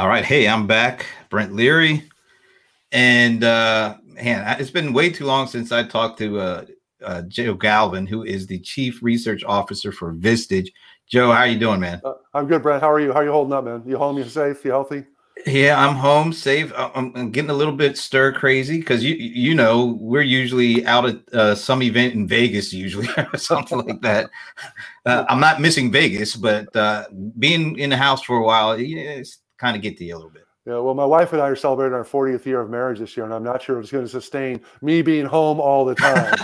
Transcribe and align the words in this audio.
All 0.00 0.08
right. 0.08 0.24
Hey, 0.24 0.48
I'm 0.48 0.66
back, 0.66 1.04
Brent 1.28 1.54
Leary. 1.54 2.08
And 2.90 3.44
uh 3.44 3.98
man, 4.02 4.58
it's 4.58 4.70
been 4.70 4.94
way 4.94 5.10
too 5.10 5.26
long 5.26 5.46
since 5.46 5.72
I 5.72 5.82
talked 5.82 6.18
to 6.20 6.40
uh, 6.40 6.64
uh 7.04 7.22
Joe 7.28 7.52
Galvin, 7.52 8.06
who 8.06 8.22
is 8.22 8.46
the 8.46 8.58
chief 8.60 9.02
research 9.02 9.44
officer 9.44 9.92
for 9.92 10.14
Vistage. 10.14 10.68
Joe, 11.06 11.32
how 11.32 11.44
you 11.44 11.58
doing, 11.58 11.80
man? 11.80 12.00
Uh, 12.02 12.14
I'm 12.32 12.46
good, 12.46 12.62
Brent. 12.62 12.80
How 12.80 12.90
are 12.90 12.98
you? 12.98 13.12
How 13.12 13.18
are 13.18 13.24
you 13.24 13.30
holding 13.30 13.52
up, 13.52 13.64
man? 13.64 13.82
You 13.84 13.98
home? 13.98 14.16
You 14.16 14.24
safe? 14.24 14.64
You 14.64 14.70
healthy? 14.70 15.04
Yeah, 15.46 15.78
I'm 15.78 15.94
home, 15.94 16.32
safe. 16.32 16.72
I'm, 16.74 17.12
I'm 17.14 17.30
getting 17.30 17.50
a 17.50 17.54
little 17.54 17.76
bit 17.76 17.98
stir 17.98 18.32
crazy 18.32 18.78
because 18.78 19.04
you 19.04 19.14
you 19.16 19.54
know 19.54 19.98
we're 20.00 20.22
usually 20.22 20.86
out 20.86 21.10
at 21.10 21.34
uh, 21.34 21.54
some 21.54 21.82
event 21.82 22.14
in 22.14 22.26
Vegas, 22.26 22.72
usually 22.72 23.08
or 23.18 23.36
something 23.36 23.76
like 23.76 24.00
that. 24.00 24.30
Uh, 25.04 25.26
I'm 25.28 25.40
not 25.40 25.60
missing 25.60 25.92
Vegas, 25.92 26.36
but 26.36 26.74
uh, 26.74 27.04
being 27.38 27.78
in 27.78 27.90
the 27.90 27.98
house 27.98 28.22
for 28.22 28.38
a 28.38 28.42
while, 28.42 28.72
it's 28.72 29.40
kind 29.60 29.76
of 29.76 29.82
get 29.82 29.98
to 29.98 30.04
you 30.04 30.14
a 30.14 30.16
little 30.16 30.30
bit. 30.30 30.44
Yeah, 30.66 30.78
well, 30.78 30.94
my 30.94 31.06
wife 31.06 31.32
and 31.32 31.40
I 31.40 31.48
are 31.48 31.56
celebrating 31.56 31.94
our 31.94 32.04
40th 32.04 32.44
year 32.44 32.60
of 32.60 32.68
marriage 32.68 32.98
this 32.98 33.16
year, 33.16 33.24
and 33.24 33.32
I'm 33.32 33.42
not 33.42 33.62
sure 33.62 33.78
if 33.78 33.82
it's 33.82 33.92
going 33.92 34.04
to 34.04 34.10
sustain 34.10 34.60
me 34.82 35.00
being 35.00 35.24
home 35.24 35.58
all 35.58 35.86
the 35.86 35.94
time. 35.94 36.34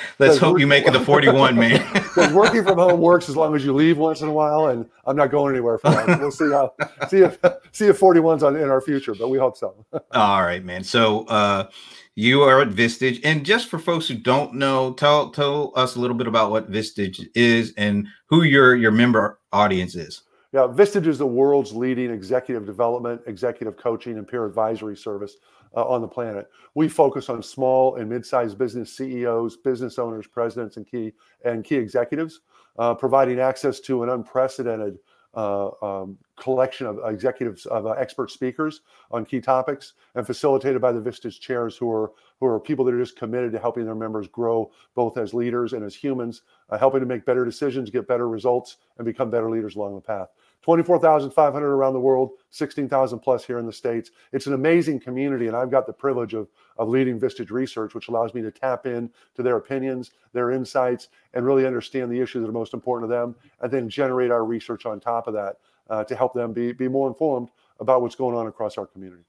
Let's 0.20 0.38
hope 0.38 0.60
you 0.60 0.68
make 0.68 0.86
it 0.86 0.92
to 0.92 1.00
41, 1.00 1.56
man. 1.56 1.84
Because 2.16 2.32
working 2.32 2.64
from 2.64 2.78
home 2.78 2.98
works 3.00 3.28
as 3.28 3.36
long 3.36 3.54
as 3.54 3.62
you 3.62 3.74
leave 3.74 3.98
once 3.98 4.22
in 4.22 4.28
a 4.28 4.32
while, 4.32 4.68
and 4.68 4.88
I'm 5.04 5.16
not 5.16 5.30
going 5.30 5.54
anywhere 5.54 5.76
for 5.76 5.90
that. 5.90 6.18
We'll 6.18 6.30
see 6.30 6.50
how 6.50 6.72
see 7.08 7.18
if 7.18 7.38
see 7.72 7.88
if 7.88 8.00
41's 8.00 8.42
on 8.42 8.56
in 8.56 8.70
our 8.70 8.80
future, 8.80 9.14
but 9.14 9.28
we 9.28 9.36
hope 9.36 9.58
so. 9.58 9.84
all 10.12 10.42
right, 10.42 10.64
man. 10.64 10.82
So 10.82 11.26
uh, 11.26 11.68
you 12.14 12.42
are 12.42 12.62
at 12.62 12.70
Vistage, 12.70 13.20
and 13.22 13.44
just 13.44 13.68
for 13.68 13.78
folks 13.78 14.08
who 14.08 14.14
don't 14.14 14.54
know, 14.54 14.94
tell 14.94 15.28
tell 15.28 15.72
us 15.76 15.96
a 15.96 16.00
little 16.00 16.16
bit 16.16 16.26
about 16.26 16.50
what 16.50 16.72
Vistage 16.72 17.22
is 17.34 17.74
and 17.76 18.06
who 18.30 18.44
your 18.44 18.74
your 18.74 18.92
member 18.92 19.38
audience 19.52 19.94
is. 19.94 20.22
Yeah, 20.56 20.68
Vistage 20.68 21.06
is 21.06 21.18
the 21.18 21.26
world's 21.26 21.74
leading 21.74 22.10
executive 22.10 22.64
development, 22.64 23.20
executive 23.26 23.76
coaching, 23.76 24.16
and 24.16 24.26
peer 24.26 24.46
advisory 24.46 24.96
service 24.96 25.36
uh, 25.76 25.84
on 25.84 26.00
the 26.00 26.08
planet. 26.08 26.48
We 26.74 26.88
focus 26.88 27.28
on 27.28 27.42
small 27.42 27.96
and 27.96 28.08
mid-sized 28.08 28.56
business 28.56 28.90
CEOs, 28.96 29.58
business 29.58 29.98
owners, 29.98 30.26
presidents, 30.26 30.78
and 30.78 30.86
key 30.86 31.12
and 31.44 31.62
key 31.62 31.74
executives, 31.74 32.40
uh, 32.78 32.94
providing 32.94 33.38
access 33.38 33.80
to 33.80 34.02
an 34.02 34.08
unprecedented 34.08 34.96
uh, 35.34 35.68
um, 35.82 36.16
collection 36.40 36.86
of 36.86 37.00
executives 37.04 37.66
of 37.66 37.84
uh, 37.84 37.90
expert 37.90 38.30
speakers 38.30 38.80
on 39.10 39.26
key 39.26 39.42
topics, 39.42 39.92
and 40.14 40.26
facilitated 40.26 40.80
by 40.80 40.90
the 40.90 41.00
Vistage 41.00 41.38
chairs, 41.38 41.76
who 41.76 41.92
are 41.92 42.12
who 42.40 42.46
are 42.46 42.58
people 42.58 42.82
that 42.86 42.94
are 42.94 42.98
just 42.98 43.18
committed 43.18 43.52
to 43.52 43.58
helping 43.58 43.84
their 43.84 43.94
members 43.94 44.26
grow 44.28 44.70
both 44.94 45.18
as 45.18 45.34
leaders 45.34 45.74
and 45.74 45.84
as 45.84 45.94
humans, 45.94 46.42
uh, 46.70 46.78
helping 46.78 47.00
to 47.00 47.06
make 47.06 47.26
better 47.26 47.44
decisions, 47.44 47.90
get 47.90 48.08
better 48.08 48.28
results, 48.28 48.78
and 48.96 49.04
become 49.04 49.30
better 49.30 49.50
leaders 49.50 49.76
along 49.76 49.94
the 49.94 50.00
path. 50.00 50.28
24,500 50.66 51.64
around 51.64 51.92
the 51.92 52.00
world, 52.00 52.32
16,000 52.50 53.20
plus 53.20 53.44
here 53.44 53.60
in 53.60 53.66
the 53.66 53.72
States. 53.72 54.10
It's 54.32 54.48
an 54.48 54.52
amazing 54.52 54.98
community, 54.98 55.46
and 55.46 55.56
I've 55.56 55.70
got 55.70 55.86
the 55.86 55.92
privilege 55.92 56.34
of, 56.34 56.48
of 56.76 56.88
leading 56.88 57.20
Vistage 57.20 57.52
Research, 57.52 57.94
which 57.94 58.08
allows 58.08 58.34
me 58.34 58.42
to 58.42 58.50
tap 58.50 58.84
in 58.84 59.08
to 59.36 59.44
their 59.44 59.58
opinions, 59.58 60.10
their 60.32 60.50
insights, 60.50 61.06
and 61.34 61.46
really 61.46 61.68
understand 61.68 62.10
the 62.10 62.20
issues 62.20 62.42
that 62.42 62.48
are 62.48 62.52
most 62.52 62.74
important 62.74 63.08
to 63.08 63.14
them, 63.14 63.36
and 63.60 63.70
then 63.70 63.88
generate 63.88 64.32
our 64.32 64.44
research 64.44 64.86
on 64.86 64.98
top 64.98 65.28
of 65.28 65.34
that 65.34 65.58
uh, 65.88 66.02
to 66.02 66.16
help 66.16 66.34
them 66.34 66.52
be, 66.52 66.72
be 66.72 66.88
more 66.88 67.06
informed 67.06 67.48
about 67.78 68.02
what's 68.02 68.16
going 68.16 68.36
on 68.36 68.48
across 68.48 68.76
our 68.76 68.86
community. 68.86 69.22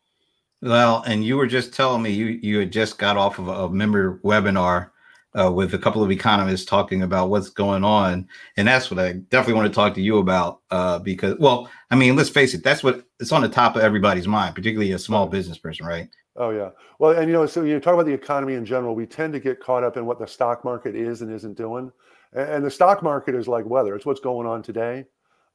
Well, 0.63 1.03
and 1.05 1.23
you 1.23 1.37
were 1.37 1.45
just 1.45 1.71
telling 1.71 2.01
me 2.01 2.09
you, 2.09 2.25
you 2.25 2.57
had 2.57 2.71
just 2.71 2.97
got 2.97 3.15
off 3.15 3.37
of 3.37 3.47
a 3.47 3.69
member 3.69 4.17
webinar 4.23 4.89
uh, 5.37 5.51
with 5.51 5.73
a 5.73 5.77
couple 5.77 6.03
of 6.03 6.11
economists 6.11 6.65
talking 6.65 7.03
about 7.03 7.29
what's 7.29 7.49
going 7.49 7.83
on, 7.83 8.27
and 8.55 8.67
that's 8.67 8.89
what 8.89 8.99
I 8.99 9.13
definitely 9.13 9.55
want 9.55 9.67
to 9.67 9.75
talk 9.75 9.93
to 9.95 10.01
you 10.01 10.17
about 10.17 10.61
uh, 10.71 10.99
because, 10.99 11.37
well, 11.39 11.69
I 11.91 11.95
mean, 11.95 12.15
let's 12.15 12.29
face 12.29 12.53
it, 12.53 12.63
that's 12.63 12.83
what 12.83 13.05
it's 13.19 13.31
on 13.31 13.41
the 13.41 13.49
top 13.49 13.75
of 13.75 13.81
everybody's 13.81 14.27
mind, 14.27 14.55
particularly 14.55 14.91
a 14.91 14.99
small 14.99 15.27
business 15.27 15.57
person, 15.57 15.85
right? 15.85 16.09
Oh 16.37 16.51
yeah. 16.51 16.69
Well, 16.99 17.17
and 17.17 17.27
you 17.27 17.33
know, 17.33 17.45
so 17.47 17.63
you 17.63 17.79
talk 17.79 17.95
about 17.95 18.05
the 18.05 18.13
economy 18.13 18.53
in 18.53 18.65
general. 18.65 18.95
We 18.95 19.07
tend 19.07 19.33
to 19.33 19.39
get 19.39 19.59
caught 19.59 19.83
up 19.83 19.97
in 19.97 20.05
what 20.05 20.19
the 20.19 20.27
stock 20.27 20.63
market 20.63 20.95
is 20.95 21.21
and 21.21 21.33
isn't 21.33 21.57
doing, 21.57 21.91
and, 22.33 22.63
the 22.63 22.71
stock 22.71 23.01
market 23.01 23.33
is 23.33 23.47
like 23.47 23.65
weather; 23.65 23.95
it's 23.95 24.05
what's 24.05 24.19
going 24.19 24.47
on 24.47 24.61
today. 24.61 25.05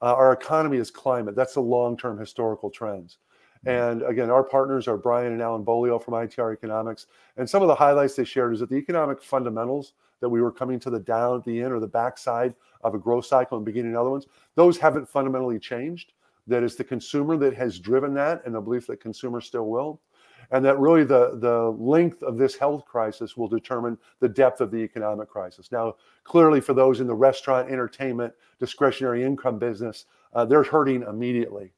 Uh, 0.00 0.14
our 0.14 0.32
economy 0.32 0.78
is 0.78 0.90
climate. 0.90 1.36
That's 1.36 1.54
the 1.54 1.60
long-term 1.60 2.18
historical 2.18 2.70
trends. 2.70 3.18
And 3.64 4.02
again, 4.02 4.30
our 4.30 4.42
partners 4.42 4.88
are 4.88 4.96
Brian 4.96 5.32
and 5.32 5.40
Alan 5.40 5.62
Beaulieu 5.62 5.98
from 5.98 6.14
ITR 6.14 6.52
Economics. 6.52 7.06
And 7.36 7.48
some 7.48 7.62
of 7.62 7.68
the 7.68 7.74
highlights 7.74 8.16
they 8.16 8.24
shared 8.24 8.54
is 8.54 8.60
that 8.60 8.68
the 8.68 8.76
economic 8.76 9.22
fundamentals 9.22 9.94
that 10.20 10.28
we 10.28 10.40
were 10.40 10.52
coming 10.52 10.80
to 10.80 10.90
the 10.90 10.98
down 10.98 11.38
at 11.38 11.44
the 11.44 11.60
end 11.60 11.72
or 11.72 11.80
the 11.80 11.86
backside 11.86 12.54
of 12.82 12.94
a 12.94 12.98
growth 12.98 13.26
cycle 13.26 13.56
and 13.56 13.64
beginning 13.64 13.96
other 13.96 14.10
ones, 14.10 14.26
those 14.56 14.78
haven't 14.78 15.08
fundamentally 15.08 15.58
changed. 15.58 16.12
That 16.48 16.64
is 16.64 16.74
the 16.74 16.84
consumer 16.84 17.36
that 17.36 17.54
has 17.54 17.78
driven 17.78 18.14
that 18.14 18.42
and 18.44 18.54
the 18.54 18.60
belief 18.60 18.86
that 18.88 19.00
consumers 19.00 19.46
still 19.46 19.68
will. 19.68 20.00
And 20.50 20.64
that 20.64 20.78
really 20.78 21.04
the, 21.04 21.38
the 21.40 21.70
length 21.78 22.22
of 22.22 22.36
this 22.36 22.56
health 22.56 22.84
crisis 22.84 23.36
will 23.36 23.48
determine 23.48 23.96
the 24.18 24.28
depth 24.28 24.60
of 24.60 24.70
the 24.70 24.78
economic 24.78 25.28
crisis. 25.28 25.70
Now, 25.70 25.94
clearly, 26.24 26.60
for 26.60 26.74
those 26.74 27.00
in 27.00 27.06
the 27.06 27.14
restaurant, 27.14 27.70
entertainment, 27.70 28.34
discretionary 28.58 29.22
income 29.22 29.58
business, 29.58 30.06
uh, 30.34 30.44
they're 30.44 30.64
hurting 30.64 31.04
immediately. 31.04 31.72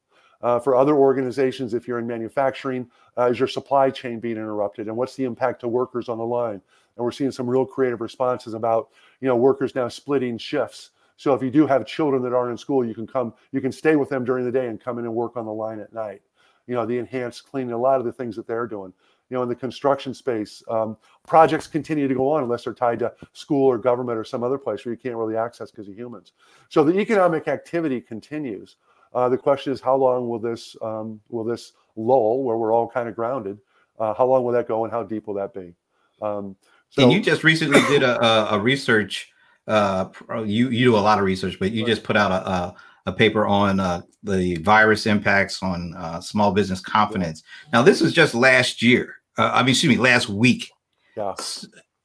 Uh, 0.45 0.59
for 0.59 0.75
other 0.75 0.95
organizations, 0.95 1.73
if 1.73 1.87
you're 1.87 1.97
in 1.97 2.05
manufacturing, 2.05 2.87
uh, 3.17 3.31
is 3.31 3.39
your 3.39 3.47
supply 3.47 3.89
chain 3.89 4.19
being 4.19 4.37
interrupted, 4.37 4.85
and 4.87 4.95
what's 4.95 5.15
the 5.15 5.23
impact 5.23 5.59
to 5.59 5.67
workers 5.67 6.07
on 6.07 6.19
the 6.19 6.23
line? 6.23 6.61
And 6.95 7.03
we're 7.03 7.11
seeing 7.11 7.31
some 7.31 7.49
real 7.49 7.65
creative 7.65 7.99
responses 7.99 8.53
about, 8.53 8.89
you 9.21 9.27
know, 9.27 9.35
workers 9.35 9.73
now 9.73 9.87
splitting 9.87 10.37
shifts. 10.37 10.91
So 11.17 11.33
if 11.33 11.41
you 11.41 11.49
do 11.49 11.65
have 11.65 11.87
children 11.87 12.21
that 12.21 12.31
aren't 12.31 12.51
in 12.51 12.57
school, 12.59 12.85
you 12.85 12.93
can 12.93 13.07
come, 13.07 13.33
you 13.51 13.59
can 13.59 13.71
stay 13.71 13.95
with 13.95 14.07
them 14.09 14.23
during 14.23 14.45
the 14.45 14.51
day 14.51 14.67
and 14.67 14.79
come 14.79 14.99
in 14.99 15.05
and 15.05 15.15
work 15.15 15.35
on 15.35 15.47
the 15.47 15.51
line 15.51 15.79
at 15.79 15.91
night. 15.93 16.21
You 16.67 16.75
know, 16.75 16.85
the 16.85 16.99
enhanced 16.99 17.49
cleaning, 17.49 17.73
a 17.73 17.77
lot 17.77 17.99
of 17.99 18.05
the 18.05 18.13
things 18.13 18.35
that 18.35 18.45
they're 18.45 18.67
doing. 18.67 18.93
You 19.31 19.37
know, 19.37 19.41
in 19.41 19.49
the 19.49 19.55
construction 19.55 20.13
space, 20.13 20.61
um, 20.69 20.95
projects 21.25 21.65
continue 21.65 22.07
to 22.07 22.13
go 22.13 22.29
on 22.29 22.43
unless 22.43 22.65
they're 22.65 22.73
tied 22.75 22.99
to 22.99 23.11
school 23.33 23.65
or 23.65 23.79
government 23.79 24.19
or 24.19 24.23
some 24.23 24.43
other 24.43 24.59
place 24.59 24.85
where 24.85 24.93
you 24.93 24.99
can't 24.99 25.15
really 25.15 25.37
access 25.37 25.71
because 25.71 25.87
of 25.87 25.97
humans. 25.97 26.33
So 26.69 26.83
the 26.83 26.99
economic 26.99 27.47
activity 27.47 27.99
continues. 27.99 28.75
Uh, 29.15 29.29
the 29.29 29.37
question 29.37 29.71
is, 29.71 29.79
how 29.79 29.95
long 29.95 30.27
will 30.27 30.39
this 30.39 30.75
um, 30.81 31.21
will 31.29 31.45
this 31.45 31.71
lull, 31.95 32.43
where 32.43 32.57
we're 32.57 32.73
all 32.73 32.87
kind 32.87 33.07
of 33.07 33.15
grounded, 33.15 33.57
uh, 33.97 34.13
how 34.13 34.25
long 34.25 34.43
will 34.43 34.51
that 34.51 34.67
go, 34.67 34.83
and 34.83 34.91
how 34.91 35.03
deep 35.03 35.25
will 35.25 35.33
that 35.35 35.53
be? 35.53 35.73
Um, 36.21 36.57
so, 36.89 37.03
and 37.03 37.13
you 37.13 37.21
just 37.21 37.45
recently 37.45 37.79
did 37.87 38.03
a, 38.03 38.21
a, 38.21 38.57
a 38.57 38.59
research. 38.59 39.31
Uh, 39.67 40.09
you 40.45 40.69
you 40.69 40.83
do 40.83 40.97
a 40.97 40.99
lot 40.99 41.17
of 41.17 41.23
research, 41.23 41.57
but 41.57 41.71
you 41.71 41.83
right. 41.83 41.89
just 41.89 42.03
put 42.03 42.17
out 42.17 42.31
a, 42.31 42.49
a, 42.49 42.75
a 43.05 43.13
paper 43.13 43.47
on 43.47 43.79
uh, 43.79 44.01
the 44.21 44.57
virus 44.57 45.05
impacts 45.05 45.63
on 45.63 45.95
uh, 45.95 46.19
small 46.19 46.51
business 46.51 46.81
confidence. 46.81 47.41
Yeah. 47.63 47.69
Now, 47.79 47.83
this 47.83 48.01
was 48.01 48.11
just 48.11 48.35
last 48.35 48.81
year. 48.81 49.15
Uh, 49.37 49.51
I 49.53 49.61
mean, 49.61 49.69
excuse 49.69 49.95
me, 49.95 50.01
last 50.01 50.27
week. 50.27 50.69
Yeah. 51.15 51.35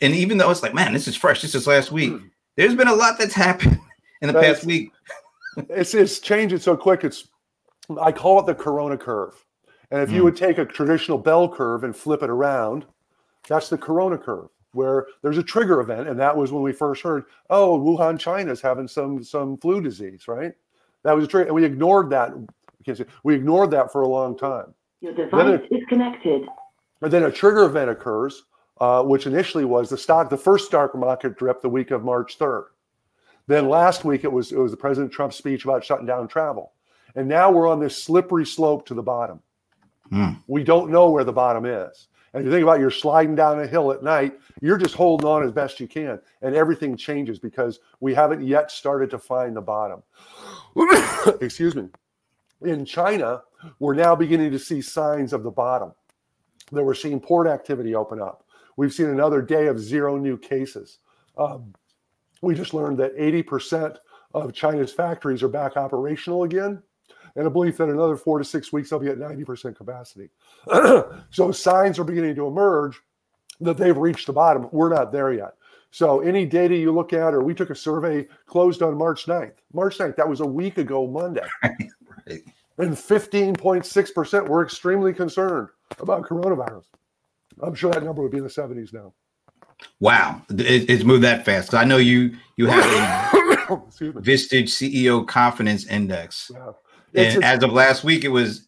And 0.00 0.14
even 0.14 0.38
though 0.38 0.50
it's 0.50 0.62
like, 0.62 0.74
man, 0.74 0.92
this 0.92 1.08
is 1.08 1.16
fresh. 1.16 1.42
This 1.42 1.56
is 1.56 1.66
last 1.66 1.90
week. 1.90 2.12
Hmm. 2.12 2.26
There's 2.56 2.74
been 2.74 2.88
a 2.88 2.94
lot 2.94 3.18
that's 3.18 3.34
happened 3.34 3.78
in 4.20 4.28
the 4.28 4.34
past 4.34 4.64
week 4.64 4.90
it's 5.56 5.94
it's 5.94 6.20
changing 6.20 6.58
so 6.58 6.76
quick. 6.76 7.04
It's 7.04 7.28
I 8.00 8.12
call 8.12 8.40
it 8.40 8.46
the 8.46 8.54
corona 8.54 8.96
curve. 8.96 9.44
And 9.90 10.02
if 10.02 10.10
mm. 10.10 10.12
you 10.12 10.18
hmm. 10.18 10.26
would 10.26 10.36
take 10.36 10.58
a 10.58 10.64
traditional 10.64 11.18
bell 11.18 11.48
curve 11.48 11.82
and 11.82 11.96
flip 11.96 12.22
it 12.22 12.30
around, 12.30 12.84
that's 13.48 13.68
the 13.68 13.78
corona 13.78 14.16
curve 14.16 14.48
where 14.72 15.06
there's 15.22 15.38
a 15.38 15.42
trigger 15.42 15.80
event, 15.80 16.08
and 16.08 16.18
that 16.20 16.36
was 16.36 16.52
when 16.52 16.62
we 16.62 16.72
first 16.72 17.02
heard, 17.02 17.24
oh, 17.50 17.78
Wuhan, 17.78 18.18
China's 18.18 18.60
having 18.60 18.86
some 18.86 19.22
some 19.22 19.56
flu 19.58 19.80
disease, 19.80 20.28
right? 20.28 20.52
That 21.02 21.14
was 21.14 21.24
a 21.24 21.28
trigger, 21.28 21.46
and 21.46 21.54
we 21.54 21.64
ignored 21.64 22.10
that. 22.10 22.32
we 23.24 23.34
ignored 23.34 23.70
that 23.72 23.90
for 23.92 24.02
a 24.02 24.08
long 24.08 24.36
time. 24.36 24.74
Your 25.00 25.14
device 25.14 25.60
is 25.70 25.82
connected. 25.88 26.46
And 27.02 27.10
then 27.10 27.24
a 27.24 27.32
trigger 27.32 27.64
event 27.64 27.90
occurs, 27.90 28.44
uh, 28.80 29.02
which 29.02 29.26
initially 29.26 29.64
was 29.64 29.88
the 29.88 29.96
stock, 29.96 30.28
the 30.28 30.36
first 30.36 30.66
stock 30.66 30.94
market 30.94 31.38
drip 31.38 31.62
the 31.62 31.68
week 31.68 31.90
of 31.90 32.04
March 32.04 32.38
3rd. 32.38 32.66
Then 33.50 33.68
last 33.68 34.04
week 34.04 34.22
it 34.22 34.30
was 34.30 34.52
it 34.52 34.58
was 34.58 34.70
the 34.70 34.76
President 34.76 35.12
Trump's 35.12 35.34
speech 35.34 35.64
about 35.64 35.84
shutting 35.84 36.06
down 36.06 36.28
travel. 36.28 36.70
And 37.16 37.26
now 37.26 37.50
we're 37.50 37.66
on 37.66 37.80
this 37.80 38.00
slippery 38.00 38.46
slope 38.46 38.86
to 38.86 38.94
the 38.94 39.02
bottom. 39.02 39.40
Hmm. 40.08 40.34
We 40.46 40.62
don't 40.62 40.88
know 40.88 41.10
where 41.10 41.24
the 41.24 41.32
bottom 41.32 41.64
is. 41.66 42.06
And 42.32 42.44
you 42.44 42.50
think 42.52 42.62
about 42.62 42.78
you're 42.78 42.92
sliding 42.92 43.34
down 43.34 43.58
a 43.58 43.66
hill 43.66 43.90
at 43.90 44.04
night, 44.04 44.38
you're 44.60 44.78
just 44.78 44.94
holding 44.94 45.26
on 45.26 45.42
as 45.42 45.50
best 45.50 45.80
you 45.80 45.88
can. 45.88 46.20
And 46.42 46.54
everything 46.54 46.96
changes 46.96 47.40
because 47.40 47.80
we 47.98 48.14
haven't 48.14 48.46
yet 48.46 48.70
started 48.70 49.10
to 49.10 49.18
find 49.18 49.56
the 49.56 49.60
bottom. 49.60 50.04
Excuse 51.40 51.74
me. 51.74 51.88
In 52.62 52.84
China, 52.84 53.42
we're 53.80 53.94
now 53.94 54.14
beginning 54.14 54.52
to 54.52 54.60
see 54.60 54.80
signs 54.80 55.32
of 55.32 55.42
the 55.42 55.50
bottom. 55.50 55.92
That 56.70 56.84
we're 56.84 56.94
seeing 56.94 57.18
port 57.18 57.48
activity 57.48 57.96
open 57.96 58.22
up. 58.22 58.44
We've 58.76 58.92
seen 58.92 59.08
another 59.08 59.42
day 59.42 59.66
of 59.66 59.80
zero 59.80 60.18
new 60.18 60.38
cases. 60.38 60.98
Um, 61.36 61.74
we 62.42 62.54
just 62.54 62.74
learned 62.74 62.98
that 62.98 63.16
80% 63.16 63.96
of 64.34 64.52
China's 64.52 64.92
factories 64.92 65.42
are 65.42 65.48
back 65.48 65.76
operational 65.76 66.44
again. 66.44 66.82
And 67.36 67.46
a 67.46 67.50
belief 67.50 67.76
that 67.76 67.88
another 67.88 68.16
four 68.16 68.38
to 68.38 68.44
six 68.44 68.72
weeks 68.72 68.90
they'll 68.90 68.98
be 68.98 69.08
at 69.08 69.18
90% 69.18 69.76
capacity. 69.76 70.30
so 71.30 71.52
signs 71.52 71.98
are 71.98 72.04
beginning 72.04 72.34
to 72.34 72.46
emerge 72.46 73.00
that 73.60 73.76
they've 73.76 73.96
reached 73.96 74.26
the 74.26 74.32
bottom. 74.32 74.68
We're 74.72 74.92
not 74.92 75.12
there 75.12 75.32
yet. 75.32 75.54
So 75.92 76.20
any 76.20 76.46
data 76.46 76.76
you 76.76 76.92
look 76.92 77.12
at, 77.12 77.34
or 77.34 77.42
we 77.42 77.54
took 77.54 77.70
a 77.70 77.74
survey 77.74 78.26
closed 78.46 78.82
on 78.82 78.96
March 78.96 79.26
9th. 79.26 79.56
March 79.72 79.98
9th, 79.98 80.16
that 80.16 80.28
was 80.28 80.40
a 80.40 80.46
week 80.46 80.78
ago 80.78 81.06
Monday. 81.06 81.46
right. 81.62 82.42
and 82.78 82.92
15.6% 82.92 84.48
were 84.48 84.64
extremely 84.64 85.12
concerned 85.12 85.68
about 85.98 86.22
coronavirus. 86.22 86.84
I'm 87.62 87.74
sure 87.74 87.90
that 87.90 88.04
number 88.04 88.22
would 88.22 88.30
be 88.30 88.38
in 88.38 88.44
the 88.44 88.50
70s 88.50 88.92
now. 88.92 89.12
Wow, 90.00 90.42
it, 90.50 90.88
it's 90.88 91.04
moved 91.04 91.24
that 91.24 91.44
fast. 91.44 91.74
I 91.74 91.84
know 91.84 91.98
you 91.98 92.36
you 92.56 92.66
have 92.66 92.84
a 92.84 93.76
Vistage 94.20 94.68
CEO 94.68 95.26
Confidence 95.26 95.86
Index, 95.86 96.50
yeah. 96.54 97.22
and 97.22 97.44
as 97.44 97.62
of 97.62 97.72
last 97.72 98.04
week, 98.04 98.24
it 98.24 98.28
was 98.28 98.66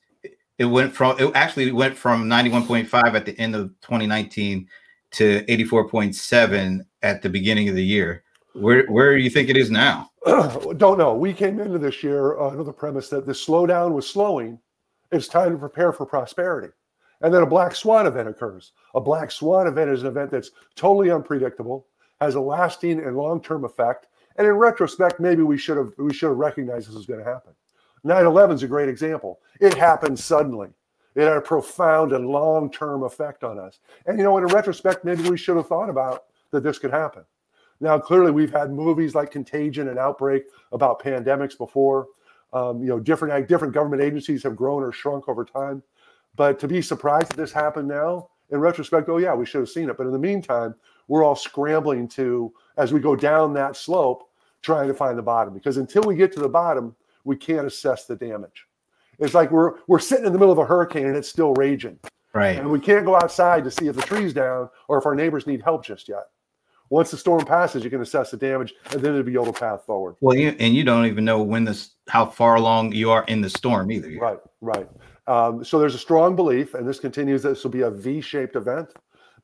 it 0.58 0.66
went 0.66 0.94
from 0.94 1.18
it 1.18 1.30
actually 1.34 1.72
went 1.72 1.96
from 1.96 2.24
91.5 2.24 3.14
at 3.14 3.26
the 3.26 3.38
end 3.38 3.56
of 3.56 3.68
2019 3.80 4.68
to 5.12 5.44
84.7 5.44 6.80
at 7.02 7.22
the 7.22 7.28
beginning 7.28 7.68
of 7.68 7.74
the 7.74 7.84
year. 7.84 8.22
Where 8.54 8.86
where 8.86 9.16
do 9.16 9.22
you 9.22 9.30
think 9.30 9.48
it 9.48 9.56
is 9.56 9.70
now? 9.70 10.10
Don't 10.76 10.98
know. 10.98 11.14
We 11.14 11.32
came 11.32 11.58
into 11.58 11.78
this 11.78 12.02
year 12.02 12.38
under 12.38 12.62
the 12.62 12.72
premise 12.72 13.08
that 13.08 13.26
the 13.26 13.32
slowdown 13.32 13.92
was 13.92 14.08
slowing. 14.08 14.58
It's 15.10 15.28
time 15.28 15.52
to 15.52 15.58
prepare 15.58 15.92
for 15.92 16.06
prosperity. 16.06 16.72
And 17.22 17.32
then 17.32 17.42
a 17.42 17.46
black 17.46 17.74
swan 17.74 18.06
event 18.06 18.28
occurs. 18.28 18.72
A 18.94 19.00
black 19.00 19.30
swan 19.30 19.66
event 19.66 19.90
is 19.90 20.02
an 20.02 20.08
event 20.08 20.30
that's 20.30 20.50
totally 20.74 21.10
unpredictable, 21.10 21.86
has 22.20 22.34
a 22.34 22.40
lasting 22.40 22.98
and 22.98 23.16
long-term 23.16 23.64
effect. 23.64 24.08
And 24.36 24.46
in 24.46 24.54
retrospect, 24.54 25.20
maybe 25.20 25.42
we 25.42 25.56
should 25.56 25.76
have 25.76 25.92
we 25.98 26.12
should 26.12 26.28
have 26.28 26.38
recognized 26.38 26.88
this 26.88 26.96
was 26.96 27.06
going 27.06 27.24
to 27.24 27.30
happen. 27.30 27.52
9/11 28.04 28.54
is 28.54 28.62
a 28.62 28.69
great 28.69 28.88
example. 28.88 29.40
It 29.60 29.74
happened 29.74 30.19
suddenly. 30.19 30.70
It 31.14 31.22
had 31.22 31.36
a 31.36 31.42
profound 31.42 32.12
and 32.12 32.26
long-term 32.26 33.02
effect 33.02 33.44
on 33.44 33.58
us. 33.58 33.78
And 34.06 34.19
you 34.19 34.24
know, 34.24 34.38
in 34.38 34.46
retrospect, 34.46 35.04
maybe 35.04 35.28
we 35.28 35.36
should 35.36 35.56
have 35.56 35.69
thought 35.69 35.90
about 35.90 36.24
that 36.50 36.62
this 36.62 36.78
could 36.78 36.90
happen. 36.90 37.24
Now, 37.80 37.98
clearly, 37.98 38.32
we've 38.32 38.52
had 38.52 38.70
movies 38.72 39.14
like 39.14 39.30
Contagion 39.30 39.88
and 39.88 39.98
Outbreak 39.98 40.44
about 40.72 41.02
pandemics 41.02 41.56
before. 41.56 42.08
Um, 42.52 42.80
you 42.80 42.88
know, 42.88 42.98
different 42.98 43.48
different 43.48 43.74
government 43.74 44.02
agencies 44.02 44.42
have 44.42 44.56
grown 44.56 44.82
or 44.82 44.92
shrunk 44.92 45.28
over 45.28 45.44
time. 45.44 45.82
But 46.37 46.58
to 46.61 46.69
be 46.69 46.82
surprised 46.82 47.31
that 47.31 47.37
this 47.37 47.52
happened 47.52 47.88
now, 47.88 48.29
in 48.50 48.61
retrospect, 48.61 49.08
oh 49.08 49.19
yeah, 49.19 49.34
we 49.34 49.46
should 49.46 49.61
have 49.61 49.69
seen 49.69 49.88
it. 49.88 49.96
But 49.96 50.06
in 50.06 50.12
the 50.12 50.19
meantime, 50.19 50.75
we're 51.08 51.25
all 51.25 51.37
scrambling 51.37 52.08
to, 52.08 52.52
as 52.76 52.93
we 52.93 53.00
go 53.00 53.17
down 53.17 53.55
that 53.55 53.76
slope, 53.76 54.29
trying 54.62 54.88
to 54.88 54.94
find 54.94 55.19
the 55.19 55.23
bottom. 55.23 55.52
Because 55.55 55.76
until 55.76 56.02
we 56.02 56.14
get 56.14 56.32
to 56.32 56.40
the 56.40 56.49
bottom, 56.49 56.94
we 57.25 57.37
can't 57.37 57.67
assess 57.67 58.06
the 58.06 58.17
damage. 58.17 58.67
It's 59.19 59.34
like 59.34 59.50
we're 59.50 59.75
we're 59.87 59.99
sitting 59.99 60.26
in 60.26 60.32
the 60.32 60.38
middle 60.38 60.52
of 60.52 60.58
a 60.58 60.64
hurricane 60.64 61.06
and 61.06 61.17
it's 61.17 61.29
still 61.29 61.52
raging. 61.55 61.99
Right. 62.34 62.58
And 62.58 62.70
we 62.70 62.81
can't 62.81 63.05
go 63.05 63.14
outside 63.14 63.64
to 63.64 63.70
see 63.70 63.88
if 63.88 63.96
the 63.96 64.02
tree's 64.02 64.32
down 64.32 64.70
or 64.88 64.99
if 64.99 65.06
our 65.06 65.14
neighbors 65.14 65.46
need 65.46 65.62
help 65.62 65.84
just 65.84 66.08
yet. 66.08 66.29
Once 66.88 67.11
the 67.11 67.17
storm 67.17 67.44
passes, 67.44 67.84
you 67.84 67.88
can 67.88 68.02
assess 68.02 68.31
the 68.31 68.37
damage, 68.37 68.75
and 68.90 69.00
then 69.00 69.12
it'll 69.12 69.23
be 69.23 69.32
able 69.32 69.46
to 69.46 69.52
path 69.52 69.82
forward. 69.87 70.14
Well, 70.20 70.37
you, 70.37 70.55
and 70.58 70.75
you 70.75 70.84
don't 70.84 71.06
even 71.06 71.25
know 71.25 71.43
when 71.43 71.64
this, 71.64 71.93
how 72.08 72.26
far 72.26 72.56
along 72.56 72.93
you 72.93 73.11
are 73.11 73.25
in 73.29 73.40
the 73.40 73.49
storm 73.49 73.90
either. 73.90 74.14
Right, 74.20 74.38
right. 74.61 74.87
Um, 75.26 75.64
so 75.64 75.78
there's 75.78 75.94
a 75.94 75.98
strong 75.98 76.34
belief, 76.34 76.74
and 76.74 76.86
this 76.86 76.98
continues. 76.98 77.42
This 77.42 77.62
will 77.62 77.70
be 77.70 77.82
a 77.82 77.90
V-shaped 77.90 78.56
event. 78.56 78.88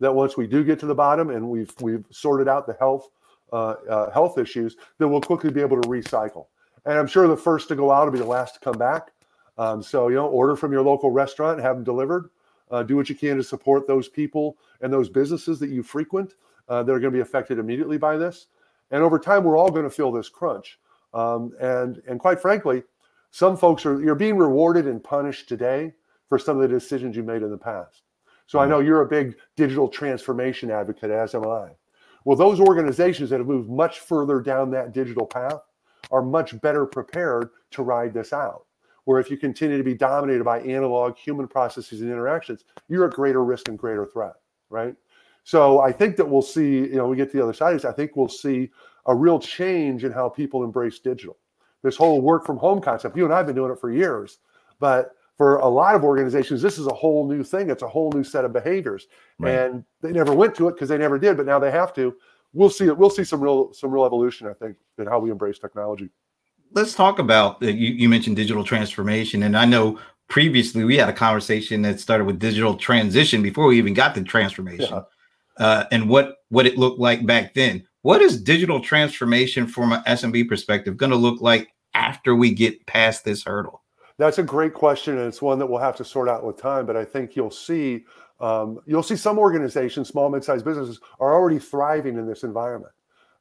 That 0.01 0.15
once 0.15 0.37
we 0.37 0.47
do 0.47 0.63
get 0.63 0.79
to 0.81 0.87
the 0.87 0.95
bottom 0.95 1.31
and 1.31 1.49
we've 1.49 1.73
we've 1.81 2.05
sorted 2.11 2.49
out 2.49 2.67
the 2.67 2.77
health 2.79 3.09
uh, 3.53 3.75
uh, 3.89 4.11
health 4.11 4.39
issues, 4.39 4.77
then 4.99 5.11
we'll 5.11 5.21
quickly 5.21 5.51
be 5.51 5.61
able 5.61 5.81
to 5.81 5.89
recycle. 5.89 6.47
And 6.85 6.99
I'm 6.99 7.07
sure 7.07 7.27
the 7.27 7.37
first 7.37 7.69
to 7.69 7.75
go 7.75 7.91
out 7.91 8.05
will 8.05 8.13
be 8.13 8.19
the 8.19 8.25
last 8.25 8.55
to 8.55 8.61
come 8.61 8.79
back. 8.79 9.11
Um, 9.57 9.83
so 9.83 10.09
you 10.09 10.15
know, 10.15 10.27
order 10.27 10.55
from 10.55 10.73
your 10.73 10.83
local 10.83 11.11
restaurant, 11.11 11.61
have 11.61 11.77
them 11.77 11.85
delivered. 11.85 12.31
Uh, 12.71 12.83
do 12.83 12.97
what 12.97 13.09
you 13.09 13.15
can 13.15 13.37
to 13.37 13.43
support 13.43 13.87
those 13.87 14.09
people 14.09 14.59
and 14.83 14.93
those 14.93 15.09
businesses 15.09 15.59
that 15.59 15.71
you 15.71 15.83
frequent 15.83 16.35
uh, 16.69 16.83
that 16.83 16.93
are 16.93 17.01
going 17.01 17.13
to 17.13 17.17
be 17.17 17.23
affected 17.23 17.59
immediately 17.59 17.97
by 17.97 18.17
this. 18.17 18.47
And 18.91 19.03
over 19.03 19.19
time, 19.19 19.43
we're 19.43 19.57
all 19.57 19.71
going 19.71 19.85
to 19.85 19.91
feel 19.91 20.13
this 20.13 20.29
crunch. 20.29 20.79
Um, 21.15 21.53
and 21.61 22.03
and 22.07 22.21
quite 22.21 22.41
frankly, 22.41 22.83
some 23.39 23.57
folks 23.57 23.87
are 23.87 24.03
you're 24.03 24.17
being 24.17 24.37
rewarded 24.37 24.89
and 24.89 25.03
punished 25.03 25.49
today 25.49 25.93
for 26.29 26.41
some 26.41 26.57
of 26.57 26.63
the 26.63 26.67
decisions 26.77 27.15
you 27.15 27.23
made 27.23 27.43
in 27.43 27.53
the 27.53 27.57
past. 27.57 28.03
So 28.49 28.59
I 28.59 28.63
mm-hmm. 28.63 28.73
know 28.73 28.81
you're 28.81 29.03
a 29.03 29.07
big 29.07 29.37
digital 29.55 29.87
transformation 29.87 30.73
advocate, 30.73 31.13
as 31.13 31.37
am 31.37 31.47
I. 31.47 31.69
Well, 32.25 32.37
those 32.37 32.59
organizations 32.59 33.31
that 33.31 33.39
have 33.39 33.47
moved 33.47 33.71
much 33.71 34.01
further 34.01 34.41
down 34.41 34.73
that 34.73 34.91
digital 34.91 35.25
path 35.25 35.61
are 36.11 36.21
much 36.21 36.61
better 36.61 36.85
prepared 36.85 37.51
to 37.71 37.85
ride 37.85 38.13
this 38.13 38.33
out. 38.33 38.67
Where 39.05 39.21
if 39.21 39.31
you 39.31 39.37
continue 39.37 39.79
to 39.79 39.85
be 39.85 39.95
dominated 39.95 40.43
by 40.43 40.59
analog 40.63 41.17
human 41.17 41.47
processes 41.47 42.01
and 42.01 42.11
interactions, 42.11 42.65
you're 42.89 43.07
at 43.07 43.15
greater 43.15 43.45
risk 43.45 43.69
and 43.69 43.79
greater 43.79 44.05
threat, 44.05 44.35
right? 44.69 44.97
So 45.45 45.79
I 45.79 45.93
think 45.93 46.17
that 46.17 46.29
we'll 46.29 46.43
see, 46.43 46.79
you 46.79 46.97
know, 46.97 47.07
we 47.07 47.17
get 47.17 47.31
to 47.31 47.37
the 47.37 47.45
other 47.45 47.53
side 47.53 47.77
of 47.77 47.83
this, 47.83 47.89
I 47.89 47.95
think 47.95 48.17
we'll 48.17 48.29
see 48.29 48.71
a 49.07 49.15
real 49.15 49.39
change 49.39 50.03
in 50.03 50.11
how 50.11 50.29
people 50.29 50.65
embrace 50.65 50.99
digital. 50.99 51.37
This 51.83 51.97
whole 51.97 52.21
work 52.21 52.45
from 52.45 52.57
home 52.57 52.81
concept, 52.81 53.17
you 53.17 53.25
and 53.25 53.33
I 53.33 53.39
have 53.39 53.47
been 53.47 53.55
doing 53.55 53.73
it 53.73 53.81
for 53.81 53.91
years, 53.91 54.39
but 54.81 55.13
for 55.37 55.59
a 55.59 55.69
lot 55.69 55.95
of 55.95 56.03
organizations, 56.03 56.61
this 56.61 56.79
is 56.79 56.87
a 56.87 56.95
whole 56.95 57.29
new 57.29 57.45
thing. 57.45 57.71
It's 57.71 57.83
a 57.83 57.89
whole 57.89 58.11
new 58.11 58.25
set 58.25 58.45
of 58.45 58.53
behaviors, 58.53 59.07
right. 59.39 59.53
and 59.53 59.85
they 60.03 60.11
never 60.11 60.35
went 60.35 60.57
to 60.57 60.69
it 60.69 60.73
because 60.73 60.89
they 60.89 60.99
never 60.99 61.19
did, 61.19 61.37
but 61.37 61.47
now 61.47 61.59
they 61.59 61.71
have 61.71 61.95
to. 61.95 62.15
We'll 62.53 62.71
see. 62.71 62.91
We'll 62.91 63.11
see 63.11 63.25
some 63.25 63.41
real 63.41 63.73
some 63.73 63.91
real 63.91 64.05
evolution, 64.05 64.49
I 64.49 64.55
think, 64.55 64.77
in 64.99 65.07
how 65.07 65.21
we 65.21 65.31
embrace 65.31 65.59
technology. 65.59 66.11
Let's 66.73 66.95
talk 66.95 67.19
about 67.19 67.63
you. 67.63 67.73
You 67.73 68.09
mentioned 68.09 68.37
digital 68.37 68.65
transformation, 68.65 69.45
and 69.45 69.57
I 69.57 69.65
know 69.65 70.01
previously 70.29 70.85
we 70.85 70.97
had 70.97 71.09
a 71.09 71.13
conversation 71.13 71.83
that 71.83 72.01
started 72.01 72.25
with 72.25 72.39
digital 72.39 72.75
transition 72.77 73.43
before 73.43 73.67
we 73.67 73.79
even 73.79 73.95
got 73.95 74.15
to 74.17 74.23
transformation. 74.25 74.89
Yeah 74.91 75.03
uh, 75.59 75.85
and 75.93 76.09
what 76.09 76.37
what 76.49 76.67
it 76.67 76.79
looked 76.79 76.99
like 76.99 77.27
back 77.27 77.55
then. 77.55 77.87
What 78.03 78.23
is 78.23 78.41
digital 78.41 78.81
transformation 78.81 79.67
from 79.67 79.93
an 79.93 80.03
SMB 80.05 80.49
perspective 80.49 80.97
going 80.97 81.11
to 81.11 81.17
look 81.17 81.41
like 81.41 81.75
after 81.95 82.35
we 82.35 82.53
get 82.53 82.87
past 82.87 83.25
this 83.25 83.45
hurdle? 83.45 83.83
That's 84.19 84.39
a 84.39 84.43
great 84.43 84.73
question, 84.73 85.19
and 85.19 85.27
it's 85.27 85.43
one 85.43 85.59
that 85.59 85.67
we'll 85.67 85.81
have 85.81 85.97
to 85.97 86.05
sort 86.05 86.29
out 86.29 86.45
with 86.45 86.57
time. 86.57 86.87
But 86.87 86.97
I 86.97 87.05
think 87.05 87.35
you'll 87.35 87.51
see 87.51 88.05
um, 88.41 88.79
you'll 88.87 89.03
see 89.03 89.17
some 89.17 89.39
organizations, 89.39 90.09
small 90.09 90.31
mid-sized 90.31 90.65
businesses, 90.65 91.01
are 91.19 91.35
already 91.35 91.59
thriving 91.59 92.17
in 92.17 92.27
this 92.27 92.45
environment. 92.45 92.93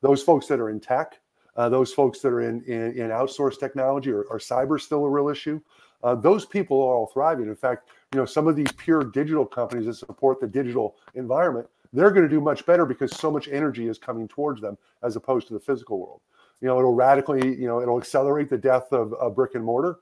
Those 0.02 0.24
folks 0.24 0.48
that 0.48 0.60
are 0.60 0.72
in 0.72 0.80
tech, 0.80 1.20
uh, 1.56 1.70
those 1.70 1.94
folks 1.94 2.20
that 2.22 2.30
are 2.30 2.42
in 2.42 2.64
in, 2.64 2.94
in 2.94 3.10
outsourced 3.10 3.60
technology, 3.60 4.12
or, 4.12 4.24
or 4.24 4.40
cyber 4.40 4.82
still 4.82 5.06
a 5.06 5.10
real 5.10 5.30
issue. 5.30 5.62
Uh, 6.04 6.16
those 6.16 6.46
people 6.46 6.78
are 6.78 6.96
all 6.96 7.08
thriving. 7.08 7.48
In 7.48 7.56
fact, 7.56 7.90
you 8.14 8.20
know 8.20 8.26
some 8.26 8.48
of 8.48 8.56
these 8.56 8.72
pure 8.74 9.04
digital 9.04 9.46
companies 9.46 9.86
that 9.86 9.96
support 9.96 10.40
the 10.40 10.48
digital 10.48 10.96
environment 11.14 11.68
they're 11.94 12.12
going 12.12 12.24
to 12.24 12.30
do 12.30 12.42
much 12.42 12.66
better 12.66 12.86
because 12.86 13.16
so 13.16 13.32
much 13.32 13.48
energy 13.48 13.88
is 13.88 13.98
coming 13.98 14.28
towards 14.28 14.62
them 14.62 14.78
as 15.04 15.16
opposed 15.16 15.48
to 15.48 15.54
the 15.54 15.60
physical 15.60 16.00
world. 16.00 16.22
You 16.62 16.68
know, 16.68 16.80
it'll 16.80 16.94
radically, 16.94 17.56
you 17.56 17.68
know, 17.68 17.82
it'll 17.82 17.98
accelerate 17.98 18.50
the 18.50 18.58
death 18.58 18.92
of, 18.92 19.36
brick 19.36 19.56
and 19.56 19.64
mortar, 19.64 20.00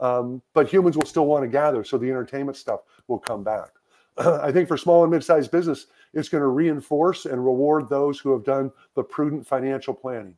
um, 0.00 0.42
but 0.52 0.68
humans 0.68 0.96
will 0.96 1.06
still 1.06 1.26
want 1.26 1.44
to 1.44 1.48
gather, 1.48 1.82
so 1.82 1.96
the 1.96 2.08
entertainment 2.08 2.56
stuff 2.56 2.80
will 3.08 3.18
come 3.18 3.42
back. 3.42 3.70
I 4.18 4.52
think 4.52 4.68
for 4.68 4.76
small 4.76 5.02
and 5.02 5.10
mid-sized 5.10 5.50
business, 5.50 5.86
it's 6.12 6.28
going 6.28 6.42
to 6.42 6.48
reinforce 6.48 7.26
and 7.26 7.44
reward 7.44 7.88
those 7.88 8.18
who 8.18 8.32
have 8.32 8.44
done 8.44 8.70
the 8.94 9.02
prudent 9.02 9.46
financial 9.46 9.94
planning, 9.94 10.36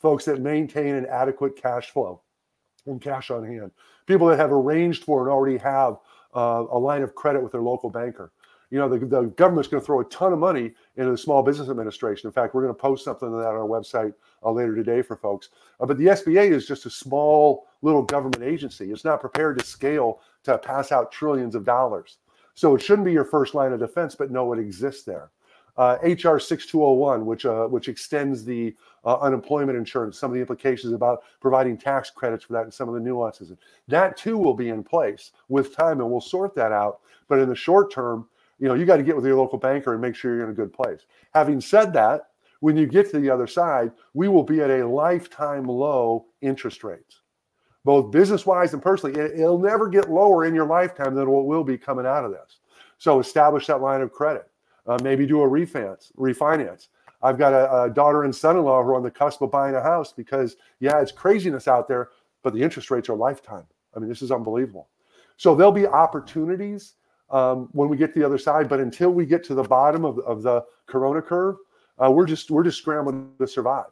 folks 0.00 0.24
that 0.24 0.40
maintain 0.40 0.94
an 0.94 1.06
adequate 1.06 1.60
cash 1.60 1.90
flow 1.90 2.22
and 2.86 3.00
cash 3.00 3.30
on 3.30 3.44
hand, 3.44 3.70
people 4.06 4.26
that 4.28 4.38
have 4.38 4.52
arranged 4.52 5.04
for 5.04 5.22
and 5.22 5.30
already 5.30 5.58
have 5.58 5.98
uh, 6.34 6.64
a 6.70 6.78
line 6.78 7.02
of 7.02 7.14
credit 7.14 7.42
with 7.42 7.52
their 7.52 7.62
local 7.62 7.90
banker 7.90 8.32
you 8.76 8.82
know, 8.82 8.90
the, 8.90 8.98
the 8.98 9.22
government's 9.38 9.70
going 9.70 9.80
to 9.80 9.86
throw 9.86 10.00
a 10.00 10.04
ton 10.04 10.34
of 10.34 10.38
money 10.38 10.70
into 10.96 11.10
the 11.10 11.16
Small 11.16 11.42
Business 11.42 11.70
Administration. 11.70 12.28
In 12.28 12.32
fact, 12.32 12.54
we're 12.54 12.60
going 12.60 12.74
to 12.74 12.78
post 12.78 13.06
something 13.06 13.26
on 13.26 13.40
that 13.40 13.48
on 13.48 13.54
our 13.54 13.66
website 13.66 14.12
uh, 14.44 14.50
later 14.50 14.74
today 14.74 15.00
for 15.00 15.16
folks. 15.16 15.48
Uh, 15.80 15.86
but 15.86 15.96
the 15.96 16.08
SBA 16.08 16.50
is 16.50 16.68
just 16.68 16.84
a 16.84 16.90
small 16.90 17.68
little 17.80 18.02
government 18.02 18.42
agency. 18.42 18.92
It's 18.92 19.02
not 19.02 19.22
prepared 19.22 19.58
to 19.58 19.64
scale 19.64 20.20
to 20.42 20.58
pass 20.58 20.92
out 20.92 21.10
trillions 21.10 21.54
of 21.54 21.64
dollars. 21.64 22.18
So 22.52 22.74
it 22.74 22.82
shouldn't 22.82 23.06
be 23.06 23.14
your 23.14 23.24
first 23.24 23.54
line 23.54 23.72
of 23.72 23.80
defense, 23.80 24.14
but 24.14 24.30
no, 24.30 24.52
it 24.52 24.58
exists 24.58 25.04
there. 25.04 25.30
Uh, 25.78 25.96
HR 26.02 26.38
6201, 26.38 27.24
which 27.24 27.46
uh, 27.46 27.64
which 27.68 27.88
extends 27.88 28.44
the 28.44 28.76
uh, 29.06 29.16
unemployment 29.20 29.78
insurance, 29.78 30.18
some 30.18 30.30
of 30.30 30.34
the 30.34 30.40
implications 30.40 30.92
about 30.92 31.22
providing 31.40 31.78
tax 31.78 32.10
credits 32.10 32.44
for 32.44 32.52
that, 32.52 32.64
and 32.64 32.74
some 32.74 32.90
of 32.90 32.94
the 32.94 33.00
nuances. 33.00 33.52
That 33.88 34.18
too 34.18 34.36
will 34.36 34.54
be 34.54 34.68
in 34.68 34.84
place 34.84 35.32
with 35.48 35.74
time, 35.74 36.00
and 36.00 36.10
we'll 36.10 36.20
sort 36.20 36.54
that 36.56 36.72
out. 36.72 37.00
But 37.26 37.38
in 37.38 37.48
the 37.48 37.54
short 37.54 37.90
term, 37.90 38.28
you 38.58 38.68
know, 38.68 38.74
you 38.74 38.86
got 38.86 38.96
to 38.96 39.02
get 39.02 39.16
with 39.16 39.24
your 39.24 39.36
local 39.36 39.58
banker 39.58 39.92
and 39.92 40.00
make 40.00 40.14
sure 40.14 40.34
you're 40.34 40.44
in 40.44 40.50
a 40.50 40.54
good 40.54 40.72
place. 40.72 41.00
Having 41.34 41.60
said 41.60 41.92
that, 41.92 42.28
when 42.60 42.76
you 42.76 42.86
get 42.86 43.10
to 43.10 43.20
the 43.20 43.30
other 43.30 43.46
side, 43.46 43.92
we 44.14 44.28
will 44.28 44.42
be 44.42 44.60
at 44.60 44.70
a 44.70 44.86
lifetime 44.86 45.66
low 45.66 46.26
interest 46.40 46.84
rates, 46.84 47.20
both 47.84 48.10
business 48.10 48.46
wise 48.46 48.72
and 48.72 48.82
personally. 48.82 49.20
It'll 49.20 49.58
never 49.58 49.88
get 49.88 50.10
lower 50.10 50.46
in 50.46 50.54
your 50.54 50.66
lifetime 50.66 51.14
than 51.14 51.30
what 51.30 51.46
will 51.46 51.64
be 51.64 51.76
coming 51.76 52.06
out 52.06 52.24
of 52.24 52.30
this. 52.30 52.58
So 52.98 53.20
establish 53.20 53.66
that 53.66 53.82
line 53.82 54.00
of 54.00 54.10
credit. 54.10 54.48
Uh, 54.86 54.98
maybe 55.02 55.26
do 55.26 55.42
a 55.42 55.48
refinance. 55.48 56.12
Refinance. 56.16 56.88
I've 57.22 57.38
got 57.38 57.52
a, 57.52 57.82
a 57.82 57.90
daughter 57.90 58.24
and 58.24 58.34
son-in-law 58.34 58.82
who 58.82 58.90
are 58.90 58.94
on 58.94 59.02
the 59.02 59.10
cusp 59.10 59.42
of 59.42 59.50
buying 59.50 59.74
a 59.74 59.82
house 59.82 60.12
because 60.12 60.56
yeah, 60.80 61.00
it's 61.00 61.12
craziness 61.12 61.68
out 61.68 61.88
there, 61.88 62.10
but 62.42 62.54
the 62.54 62.62
interest 62.62 62.90
rates 62.90 63.08
are 63.08 63.16
lifetime. 63.16 63.64
I 63.94 63.98
mean, 63.98 64.08
this 64.08 64.22
is 64.22 64.30
unbelievable. 64.30 64.88
So 65.36 65.54
there'll 65.54 65.72
be 65.72 65.86
opportunities 65.86 66.94
um, 67.30 67.68
when 67.72 67.88
we 67.88 67.96
get 67.96 68.12
to 68.14 68.20
the 68.20 68.26
other 68.26 68.38
side. 68.38 68.68
But 68.68 68.80
until 68.80 69.10
we 69.10 69.26
get 69.26 69.44
to 69.44 69.54
the 69.54 69.62
bottom 69.62 70.04
of, 70.04 70.18
of 70.20 70.42
the 70.42 70.64
corona 70.86 71.22
curve, 71.22 71.56
uh, 72.02 72.10
we're 72.10 72.26
just 72.26 72.50
we're 72.50 72.64
just 72.64 72.78
scrambling 72.78 73.30
to 73.38 73.46
survive, 73.46 73.86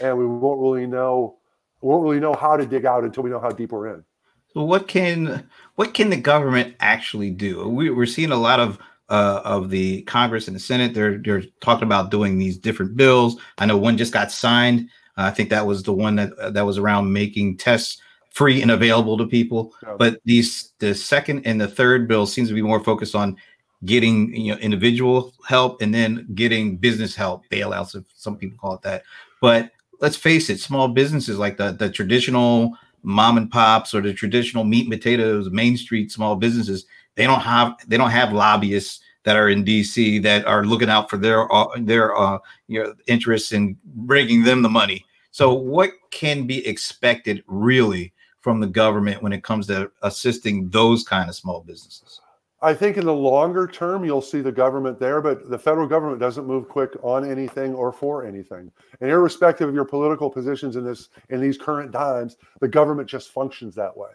and 0.00 0.16
we 0.16 0.26
won't 0.26 0.60
really 0.60 0.86
know 0.86 1.38
won't 1.80 2.02
really 2.02 2.20
know 2.20 2.34
how 2.34 2.56
to 2.56 2.66
dig 2.66 2.84
out 2.84 3.04
until 3.04 3.22
we 3.22 3.30
know 3.30 3.40
how 3.40 3.50
deep 3.50 3.72
we're 3.72 3.94
in. 3.94 4.04
So 4.52 4.64
what 4.64 4.88
can 4.88 5.48
what 5.74 5.94
can 5.94 6.10
the 6.10 6.16
government 6.16 6.76
actually 6.80 7.30
do? 7.30 7.68
We, 7.68 7.90
are 7.90 8.06
seeing 8.06 8.32
a 8.32 8.36
lot 8.36 8.60
of 8.60 8.78
uh, 9.08 9.40
of 9.44 9.70
the 9.70 10.02
Congress 10.02 10.46
and 10.46 10.56
the 10.56 10.60
Senate. 10.60 10.94
They're 10.94 11.18
they're 11.18 11.44
talking 11.60 11.84
about 11.84 12.10
doing 12.10 12.38
these 12.38 12.58
different 12.58 12.96
bills. 12.96 13.36
I 13.58 13.66
know 13.66 13.76
one 13.76 13.96
just 13.96 14.12
got 14.12 14.32
signed. 14.32 14.88
I 15.18 15.30
think 15.30 15.48
that 15.48 15.66
was 15.66 15.82
the 15.82 15.92
one 15.92 16.16
that 16.16 16.54
that 16.54 16.66
was 16.66 16.78
around 16.78 17.12
making 17.12 17.56
tests 17.56 18.00
free 18.36 18.60
and 18.60 18.70
available 18.70 19.16
to 19.16 19.26
people. 19.26 19.72
But 19.98 20.20
these 20.26 20.74
the 20.78 20.94
second 20.94 21.46
and 21.46 21.58
the 21.58 21.66
third 21.68 22.06
bill 22.06 22.26
seems 22.26 22.48
to 22.48 22.54
be 22.54 22.60
more 22.60 22.84
focused 22.84 23.14
on 23.14 23.36
getting 23.84 24.34
you 24.36 24.52
know 24.52 24.58
individual 24.60 25.32
help 25.46 25.80
and 25.80 25.94
then 25.94 26.26
getting 26.34 26.76
business 26.76 27.14
help 27.14 27.42
bailouts 27.50 27.94
if 27.94 28.04
some 28.14 28.34
people 28.34 28.56
call 28.58 28.74
it 28.74 28.80
that 28.80 29.02
but 29.42 29.70
let's 30.00 30.16
face 30.16 30.48
it 30.48 30.58
small 30.58 30.88
businesses 30.88 31.38
like 31.38 31.58
the 31.58 31.72
the 31.72 31.90
traditional 31.90 32.72
mom 33.02 33.36
and 33.36 33.50
pops 33.50 33.92
or 33.92 34.00
the 34.00 34.14
traditional 34.14 34.64
meat 34.64 34.86
and 34.86 34.92
potatoes 34.92 35.50
main 35.50 35.76
street 35.76 36.10
small 36.10 36.36
businesses 36.36 36.86
they 37.16 37.26
don't 37.26 37.42
have 37.42 37.74
they 37.86 37.98
don't 37.98 38.10
have 38.10 38.32
lobbyists 38.32 39.00
that 39.26 39.36
are 39.36 39.48
in 39.48 39.64
DC 39.64 40.22
that 40.22 40.46
are 40.46 40.64
looking 40.64 40.88
out 40.88 41.10
for 41.10 41.16
their 41.16 41.52
uh, 41.52 41.66
their 41.80 42.16
uh, 42.16 42.38
you 42.68 42.82
know 42.82 42.94
interests 43.08 43.52
in 43.52 43.76
bringing 43.84 44.44
them 44.44 44.62
the 44.62 44.68
money. 44.68 45.04
So 45.32 45.52
what 45.52 45.90
can 46.12 46.46
be 46.46 46.64
expected 46.66 47.42
really 47.48 48.12
from 48.46 48.60
the 48.60 48.66
government 48.68 49.20
when 49.24 49.32
it 49.32 49.42
comes 49.42 49.66
to 49.66 49.90
assisting 50.02 50.68
those 50.68 51.02
kind 51.02 51.28
of 51.28 51.34
small 51.34 51.64
businesses? 51.66 52.20
I 52.62 52.74
think 52.74 52.96
in 52.96 53.04
the 53.04 53.12
longer 53.12 53.66
term, 53.66 54.04
you'll 54.04 54.22
see 54.22 54.40
the 54.40 54.52
government 54.52 55.00
there, 55.00 55.20
but 55.20 55.50
the 55.50 55.58
federal 55.58 55.88
government 55.88 56.20
doesn't 56.20 56.46
move 56.46 56.68
quick 56.68 56.92
on 57.02 57.28
anything 57.28 57.74
or 57.74 57.90
for 57.90 58.24
anything. 58.24 58.70
And 59.00 59.10
irrespective 59.10 59.68
of 59.68 59.74
your 59.74 59.84
political 59.84 60.30
positions 60.30 60.76
in 60.76 60.84
this 60.84 61.08
in 61.28 61.40
these 61.40 61.58
current 61.58 61.90
times, 61.90 62.36
the 62.60 62.68
government 62.68 63.08
just 63.08 63.32
functions 63.32 63.74
that 63.74 63.96
way. 63.96 64.12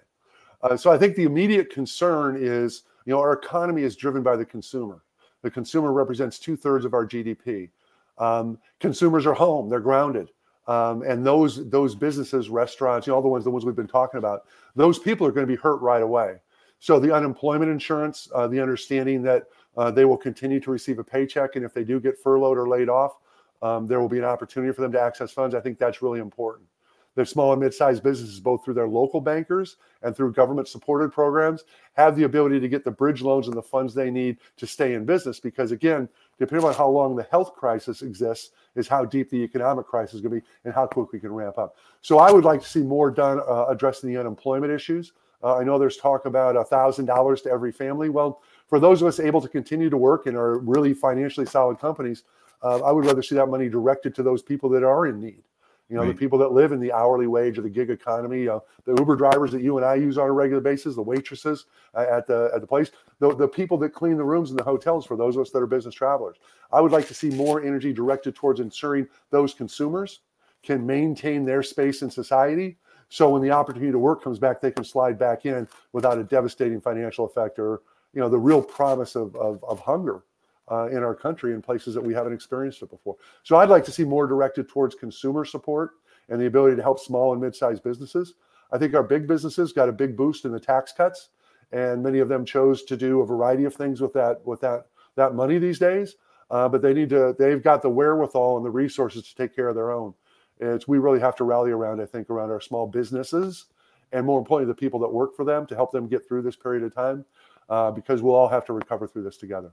Uh, 0.62 0.78
so 0.78 0.94
I 0.94 0.98
think 0.98 1.18
the 1.18 1.26
immediate 1.26 1.70
concern 1.70 2.38
is, 2.40 2.84
you 3.04 3.12
know, 3.12 3.20
our 3.20 3.34
economy 3.34 3.82
is 3.84 3.98
driven 3.98 4.24
by 4.24 4.38
the 4.38 4.46
consumer. 4.46 5.04
The 5.42 5.52
consumer 5.52 5.92
represents 5.92 6.40
two 6.40 6.56
thirds 6.56 6.86
of 6.86 6.94
our 6.94 7.06
GDP. 7.06 7.70
Um, 8.18 8.60
consumers 8.80 9.26
are 9.26 9.34
home; 9.34 9.68
they're 9.68 9.82
grounded, 9.82 10.30
um, 10.68 11.01
and 11.03 11.25
those 11.25 11.70
those 11.70 11.96
businesses, 11.96 12.50
restaurants, 12.50 13.08
you 13.08 13.12
know, 13.12 13.15
all 13.15 13.22
the 13.22 13.27
ones 13.27 13.44
the 13.44 13.51
ones 13.51 13.65
we've 13.65 13.75
been 13.75 13.88
talking 13.88 14.18
about, 14.18 14.46
those 14.75 15.00
people 15.00 15.25
are 15.25 15.32
going 15.32 15.46
to 15.46 15.51
be 15.51 15.60
hurt 15.60 15.82
right 15.82 16.03
away. 16.03 16.36
So 16.80 17.00
the 17.00 17.13
unemployment 17.13 17.72
insurance, 17.72 18.27
uh, 18.34 18.48
the 18.48 18.60
understanding 18.60 19.22
that 19.24 19.44
uh, 19.77 19.91
they 19.91 20.06
will 20.06 20.18
continue 20.18 20.60
to 20.60 20.72
receive 20.72 21.00
a 21.00 21.03
paycheck, 21.03 21.56
and 21.56 21.63
if 21.63 21.74
they 21.74 21.84
do 21.84 22.00
get 22.00 22.18
furloughed 22.18 22.58
or 22.58 22.68
laid 22.68 22.89
off, 22.89 23.20
um, 23.62 23.86
there 23.88 24.00
will 24.00 24.10
be 24.10 24.18
an 24.18 24.25
opportunity 24.25 24.74
for 24.74 24.82
them 24.82 24.91
to 24.91 25.00
access 25.00 25.32
funds. 25.32 25.53
I 25.53 25.60
think 25.60 25.77
that's 25.77 26.01
really 26.01 26.20
important. 26.20 26.68
The 27.15 27.25
small 27.25 27.51
and 27.51 27.62
mid-sized 27.62 28.03
businesses, 28.03 28.39
both 28.39 28.63
through 28.63 28.75
their 28.75 28.88
local 28.88 29.20
bankers 29.20 29.75
and 30.01 30.15
through 30.15 30.32
government-supported 30.32 31.12
programs, 31.12 31.65
have 31.94 32.15
the 32.15 32.24
ability 32.24 32.60
to 32.62 32.70
get 32.70 32.86
the 32.86 32.91
bridge 32.91 33.22
loans 33.22 33.48
and 33.48 33.58
the 33.58 33.62
funds 33.62 33.94
they 33.94 34.10
need 34.10 34.38
to 34.56 34.65
stay 34.65 34.94
in 34.94 35.03
business. 35.03 35.39
Because 35.39 35.74
again, 35.74 36.08
depending 36.39 36.65
on 36.65 36.74
how 36.74 36.88
long 36.88 37.15
the 37.15 37.24
health 37.24 37.53
crisis 37.53 38.01
exists, 38.01 38.51
is 38.75 38.88
how 38.88 39.03
deep 39.03 39.30
the 39.30 39.44
economic 39.44 39.86
crisis 39.86 40.15
is 40.15 40.22
going 40.22 40.36
to 40.36 40.41
be 40.41 40.48
and 40.63 40.74
how 40.74 40.88
quick 40.88 41.12
we 41.12 41.20
can 41.20 41.34
ramp 41.34 41.58
up. 41.58 41.75
So 42.01 42.20
I 42.20 42.32
would 42.32 42.46
like 42.46 42.62
to 42.62 42.68
see 42.68 42.80
more 42.80 43.12
done 43.12 43.41
uh, 43.41 43.65
addressing 43.65 44.10
the 44.10 44.18
unemployment 44.18 44.72
issues. 44.72 45.12
Uh, 45.44 45.58
I 45.58 45.63
know 45.63 45.77
there's 45.77 45.98
talk 45.98 46.25
about 46.25 46.56
a 46.56 46.63
thousand 46.63 47.08
dollars 47.08 47.41
to 47.41 47.51
every 47.51 47.72
family. 47.72 48.10
Well, 48.10 48.41
for 48.68 48.80
those 48.80 49.01
of 49.01 49.08
us 49.08 49.20
able 49.20 49.41
to 49.41 49.50
continue 49.50 49.89
to 49.89 49.98
work 49.98 50.27
and 50.27 50.38
are 50.38 50.60
really 50.60 50.94
financially 50.94 51.46
solid 51.46 51.80
companies, 51.80 52.24
uh, 52.63 52.80
I 52.84 52.91
would 52.91 53.06
rather 53.06 53.24
see 53.24 53.36
that 53.36 53.48
money 53.48 53.68
directed 53.68 54.15
to 54.15 54.24
those 54.24 54.41
people 54.41 54.70
that 54.70 54.84
are 54.84 55.08
in 55.08 55.20
need. 55.20 55.44
You 55.92 55.98
know, 55.98 56.04
right. 56.04 56.08
the 56.08 56.18
people 56.18 56.40
that 56.40 56.54
live 56.54 56.72
in 56.72 56.80
the 56.80 56.92
hourly 56.92 57.28
wage 57.28 57.60
or 57.60 57.62
the 57.62 57.70
gig 57.70 57.90
economy, 57.90 58.48
uh, 58.48 58.60
the 58.86 58.96
Uber 58.96 59.18
drivers 59.18 59.52
that 59.52 59.62
you 59.62 59.76
and 59.78 59.86
I 59.86 59.96
use 59.96 60.18
on 60.18 60.28
a 60.28 60.32
regular 60.32 60.62
basis, 60.62 60.96
the 60.96 61.02
waitresses 61.02 61.66
uh, 61.94 62.06
at 62.10 62.26
the 62.26 62.50
at 62.56 62.62
the 62.62 62.68
place, 62.68 62.92
the, 63.20 63.36
the 63.36 63.48
people 63.48 63.78
that 63.80 63.90
clean 63.90 64.18
the 64.18 64.24
rooms 64.24 64.52
in 64.52 64.56
the 64.56 64.64
hotels 64.64 65.06
for 65.06 65.18
those 65.18 65.36
of 65.36 65.42
us 65.42 65.52
that 65.52 65.60
are 65.60 65.68
business 65.68 65.94
travelers. 65.94 66.38
I 66.72 66.82
would 66.82 66.94
like 66.94 67.08
to 67.10 67.14
see 67.14 67.30
more 67.30 67.62
energy 67.62 67.92
directed 67.94 68.36
towards 68.36 68.62
ensuring 68.62 69.08
those 69.30 69.54
consumers 69.54 70.22
can 70.64 70.86
maintain 70.86 71.44
their 71.44 71.62
space 71.62 72.02
in 72.04 72.10
society 72.10 72.78
so 73.12 73.30
when 73.30 73.42
the 73.42 73.52
opportunity 73.52 73.92
to 73.92 74.00
work 74.00 74.24
comes 74.24 74.40
back, 74.40 74.62
they 74.62 74.72
can 74.72 74.86
slide 74.86 75.20
back 75.20 75.46
in 75.46 75.68
without 75.92 76.18
a 76.18 76.24
devastating 76.24 76.80
financial 76.80 77.26
effect 77.26 77.60
or 77.60 77.82
you 78.14 78.22
know 78.22 78.30
the 78.30 78.40
real 78.40 78.62
promise 78.62 79.16
of 79.16 79.36
of, 79.36 79.62
of 79.66 79.80
hunger 79.82 80.24
uh, 80.70 80.88
in 80.88 81.03
our 81.03 81.15
country 81.15 81.53
in 81.53 81.62
places 81.62 81.94
that 81.94 82.01
we 82.01 82.13
haven't 82.13 82.34
experienced 82.34 82.82
it 82.82 82.89
before. 82.89 83.15
So 83.44 83.58
I'd 83.58 83.70
like 83.70 83.86
to 83.86 83.91
see 83.91 84.03
more 84.03 84.27
directed 84.27 84.70
towards 84.70 84.96
consumer 84.96 85.46
support 85.46 85.91
and 86.30 86.39
the 86.39 86.46
ability 86.46 86.75
to 86.75 86.82
help 86.82 87.00
small 87.00 87.34
and 87.34 87.41
mid-sized 87.41 87.84
businesses. 87.84 88.36
I 88.72 88.77
think 88.77 88.94
our 88.94 89.03
big 89.03 89.27
businesses 89.27 89.74
got 89.74 89.89
a 89.89 89.94
big 89.94 90.15
boost 90.15 90.46
in 90.46 90.51
the 90.51 90.60
tax 90.60 90.94
cuts, 90.94 91.30
and 91.72 92.01
many 92.01 92.20
of 92.20 92.30
them 92.30 92.46
chose 92.46 92.84
to 92.84 92.96
do 92.96 93.22
a 93.22 93.25
variety 93.25 93.65
of 93.65 93.74
things 93.74 94.01
with 94.01 94.13
that 94.13 94.46
with 94.46 94.62
that 94.62 94.88
that 95.15 95.36
money 95.36 95.58
these 95.58 95.80
days. 95.80 96.15
Uh, 96.50 96.68
but 96.68 96.82
they 96.82 96.94
need 96.94 97.10
to 97.10 97.36
they've 97.38 97.63
got 97.63 97.82
the 97.82 97.89
wherewithal 97.89 98.58
and 98.58 98.65
the 98.65 98.70
resources 98.70 99.24
to 99.24 99.36
take 99.36 99.56
care 99.56 99.70
of 99.70 99.75
their 99.75 99.91
own. 99.91 100.13
It's 100.60 100.88
we 100.88 101.00
really 101.00 101.20
have 101.20 101.36
to 101.38 101.44
rally 101.44 101.72
around, 101.72 102.01
I 102.01 102.06
think, 102.06 102.30
around 102.30 102.51
our 102.51 102.62
small 102.62 102.88
businesses 102.88 103.65
and 104.12 104.25
more 104.25 104.39
importantly, 104.39 104.72
the 104.72 104.77
people 104.77 105.00
that 105.00 105.12
work 105.12 105.36
for 105.36 105.46
them 105.46 105.65
to 105.68 105.75
help 105.75 105.91
them 105.91 106.08
get 106.08 106.27
through 106.27 106.41
this 106.41 106.56
period 106.56 106.84
of 106.84 106.94
time 106.94 107.25
uh, 107.70 107.91
because 107.91 108.22
we'll 108.22 108.36
all 108.36 108.50
have 108.50 108.65
to 108.65 108.74
recover 108.74 109.08
through 109.08 109.24
this 109.24 109.38
together. 109.38 109.72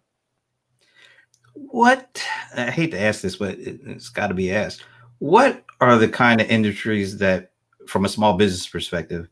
What 1.70 2.22
I 2.56 2.70
hate 2.70 2.90
to 2.92 3.00
ask 3.00 3.20
this, 3.20 3.36
but 3.36 3.58
it, 3.58 3.80
it's 3.84 4.08
got 4.08 4.28
to 4.28 4.34
be 4.34 4.52
asked. 4.52 4.84
What 5.18 5.64
are 5.80 5.98
the 5.98 6.08
kind 6.08 6.40
of 6.40 6.48
industries 6.48 7.18
that, 7.18 7.52
from 7.86 8.04
a 8.04 8.08
small 8.08 8.36
business 8.36 8.66
perspective, 8.66 9.28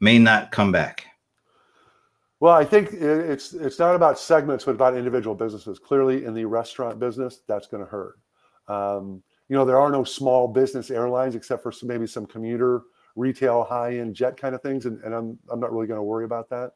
may 0.00 0.18
not 0.18 0.50
come 0.52 0.72
back? 0.72 1.06
Well, 2.40 2.54
I 2.54 2.64
think 2.64 2.92
it's 2.92 3.52
it's 3.54 3.78
not 3.78 3.94
about 3.94 4.18
segments, 4.18 4.64
but 4.64 4.74
about 4.74 4.96
individual 4.96 5.34
businesses. 5.34 5.78
Clearly, 5.78 6.24
in 6.24 6.34
the 6.34 6.44
restaurant 6.44 6.98
business, 6.98 7.40
that's 7.46 7.68
going 7.68 7.84
to 7.84 7.88
hurt. 7.88 8.18
Um, 8.68 9.22
you 9.48 9.56
know, 9.56 9.64
there 9.64 9.78
are 9.78 9.90
no 9.90 10.02
small 10.02 10.48
business 10.48 10.90
airlines 10.90 11.34
except 11.34 11.62
for 11.62 11.70
some, 11.70 11.88
maybe 11.88 12.06
some 12.06 12.26
commuter, 12.26 12.82
retail, 13.16 13.64
high-end 13.64 14.14
jet 14.14 14.36
kind 14.36 14.54
of 14.54 14.62
things, 14.62 14.86
and, 14.86 15.00
and 15.04 15.14
I'm 15.14 15.38
I'm 15.50 15.60
not 15.60 15.72
really 15.72 15.86
going 15.86 15.98
to 15.98 16.02
worry 16.02 16.24
about 16.24 16.50
that. 16.50 16.72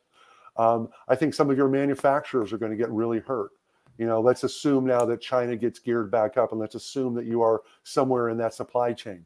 Um, 0.57 0.88
I 1.09 1.17
think 1.17 1.35
some 1.35 1.50
of 1.50 1.57
your 1.57 1.69
manufacturers 1.69 2.53
are 2.53 2.59
going 2.59 2.71
to 2.71 2.79
get 2.79 2.91
really 2.91 3.19
hurt. 3.19 3.50
You 3.99 4.07
know, 4.07 4.21
let's 4.21 4.45
assume 4.45 4.85
now 4.85 5.05
that 5.07 5.21
China 5.21 5.57
gets 5.57 5.79
geared 5.79 6.11
back 6.11 6.37
up, 6.37 6.53
and 6.53 6.61
let's 6.61 6.75
assume 6.75 7.15
that 7.15 7.26
you 7.26 7.43
are 7.43 7.62
somewhere 7.83 8.29
in 8.29 8.37
that 8.38 8.55
supply 8.55 8.93
chain. 8.93 9.25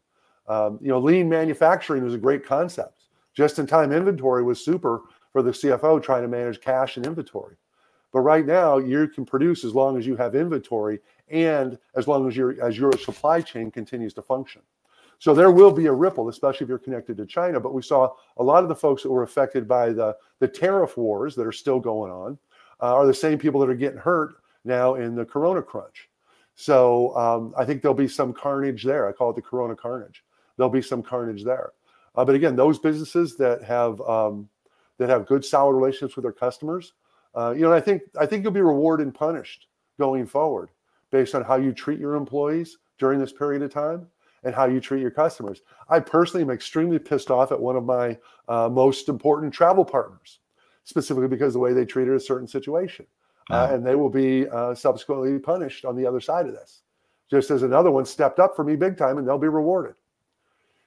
Um, 0.48 0.78
you 0.80 0.88
know, 0.88 0.98
lean 0.98 1.28
manufacturing 1.28 2.04
was 2.04 2.14
a 2.14 2.18
great 2.18 2.44
concept. 2.44 3.04
Just-in-time 3.34 3.92
inventory 3.92 4.42
was 4.42 4.64
super 4.64 5.02
for 5.32 5.42
the 5.42 5.50
CFO 5.50 6.02
trying 6.02 6.22
to 6.22 6.28
manage 6.28 6.60
cash 6.60 6.96
and 6.96 7.06
inventory. 7.06 7.56
But 8.12 8.20
right 8.20 8.44
now, 8.44 8.78
you 8.78 9.06
can 9.08 9.24
produce 9.24 9.64
as 9.64 9.74
long 9.74 9.96
as 9.96 10.06
you 10.06 10.16
have 10.16 10.34
inventory 10.34 10.98
and 11.28 11.78
as 11.94 12.08
long 12.08 12.26
as 12.26 12.36
your 12.36 12.60
as 12.64 12.76
your 12.76 12.92
supply 12.92 13.40
chain 13.40 13.70
continues 13.70 14.14
to 14.14 14.22
function. 14.22 14.62
So 15.18 15.34
there 15.34 15.50
will 15.50 15.70
be 15.70 15.86
a 15.86 15.92
ripple, 15.92 16.28
especially 16.28 16.64
if 16.64 16.68
you're 16.68 16.78
connected 16.78 17.16
to 17.18 17.26
China. 17.26 17.60
But 17.60 17.74
we 17.74 17.82
saw 17.82 18.14
a 18.38 18.42
lot 18.42 18.62
of 18.62 18.68
the 18.68 18.74
folks 18.74 19.02
that 19.02 19.10
were 19.10 19.22
affected 19.22 19.68
by 19.68 19.90
the 19.90 20.16
the 20.40 20.48
tariff 20.48 20.96
wars 20.96 21.36
that 21.36 21.46
are 21.46 21.52
still 21.52 21.78
going 21.78 22.10
on 22.10 22.38
uh, 22.80 22.94
are 22.94 23.06
the 23.06 23.14
same 23.14 23.38
people 23.38 23.60
that 23.60 23.70
are 23.70 23.74
getting 23.74 23.98
hurt 23.98 24.34
now 24.64 24.94
in 24.94 25.14
the 25.14 25.24
Corona 25.24 25.62
crunch. 25.62 26.08
So 26.54 27.16
um, 27.16 27.54
I 27.56 27.64
think 27.64 27.80
there'll 27.80 27.94
be 27.94 28.08
some 28.08 28.32
carnage 28.32 28.84
there. 28.84 29.08
I 29.08 29.12
call 29.12 29.30
it 29.30 29.36
the 29.36 29.42
Corona 29.42 29.74
carnage. 29.74 30.24
There'll 30.56 30.70
be 30.70 30.82
some 30.82 31.02
carnage 31.02 31.42
there. 31.44 31.72
Uh, 32.14 32.24
but 32.24 32.34
again, 32.34 32.56
those 32.56 32.78
businesses 32.78 33.36
that 33.36 33.62
have 33.62 34.00
um, 34.02 34.48
that 34.98 35.08
have 35.08 35.26
good, 35.26 35.44
solid 35.44 35.72
relationships 35.72 36.16
with 36.16 36.24
their 36.24 36.32
customers, 36.32 36.92
uh, 37.34 37.54
you 37.56 37.62
know, 37.62 37.72
I 37.72 37.80
think 37.80 38.02
I 38.18 38.26
think 38.26 38.42
you'll 38.42 38.52
be 38.52 38.60
rewarded 38.60 39.06
and 39.06 39.14
punished 39.14 39.68
going 39.98 40.26
forward 40.26 40.70
based 41.10 41.34
on 41.34 41.44
how 41.44 41.56
you 41.56 41.72
treat 41.72 41.98
your 41.98 42.14
employees 42.14 42.78
during 42.98 43.18
this 43.18 43.32
period 43.32 43.62
of 43.62 43.72
time 43.72 44.06
and 44.44 44.54
how 44.54 44.66
you 44.66 44.80
treat 44.80 45.00
your 45.00 45.10
customers. 45.10 45.62
I 45.88 46.00
personally 46.00 46.42
am 46.42 46.50
extremely 46.50 46.98
pissed 46.98 47.30
off 47.30 47.52
at 47.52 47.60
one 47.60 47.76
of 47.76 47.84
my 47.84 48.18
uh, 48.48 48.68
most 48.68 49.08
important 49.08 49.52
travel 49.52 49.84
partners, 49.84 50.40
specifically 50.84 51.28
because 51.28 51.52
the 51.52 51.58
way 51.58 51.72
they 51.72 51.84
treated 51.84 52.14
a 52.14 52.20
certain 52.20 52.48
situation. 52.48 53.06
Uh, 53.48 53.68
and 53.72 53.84
they 53.84 53.94
will 53.94 54.10
be 54.10 54.48
uh, 54.48 54.74
subsequently 54.74 55.38
punished 55.38 55.84
on 55.84 55.96
the 55.96 56.06
other 56.06 56.20
side 56.20 56.46
of 56.46 56.52
this, 56.52 56.82
just 57.30 57.50
as 57.50 57.62
another 57.62 57.90
one 57.90 58.04
stepped 58.04 58.38
up 58.38 58.54
for 58.54 58.64
me 58.64 58.76
big 58.76 58.96
time 58.96 59.18
and 59.18 59.26
they'll 59.26 59.38
be 59.38 59.48
rewarded. 59.48 59.94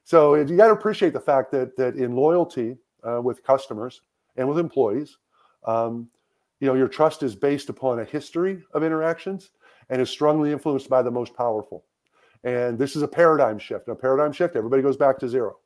So 0.05 0.35
you 0.35 0.57
got 0.57 0.67
to 0.67 0.73
appreciate 0.73 1.13
the 1.13 1.19
fact 1.19 1.51
that 1.51 1.75
that 1.77 1.95
in 1.95 2.15
loyalty 2.15 2.77
uh, 3.03 3.21
with 3.21 3.43
customers 3.43 4.01
and 4.37 4.47
with 4.47 4.59
employees, 4.59 5.17
um, 5.65 6.09
you 6.59 6.67
know, 6.67 6.75
your 6.75 6.87
trust 6.87 7.23
is 7.23 7.35
based 7.35 7.69
upon 7.69 7.99
a 7.99 8.05
history 8.05 8.63
of 8.73 8.83
interactions 8.83 9.51
and 9.89 10.01
is 10.01 10.09
strongly 10.09 10.51
influenced 10.51 10.89
by 10.89 11.01
the 11.01 11.11
most 11.11 11.35
powerful. 11.35 11.83
And 12.43 12.77
this 12.77 12.95
is 12.95 13.01
a 13.01 13.07
paradigm 13.07 13.59
shift. 13.59 13.87
A 13.87 13.95
paradigm 13.95 14.31
shift, 14.31 14.55
everybody 14.55 14.81
goes 14.81 14.97
back 14.97 15.19
to 15.19 15.29
zero. 15.29 15.57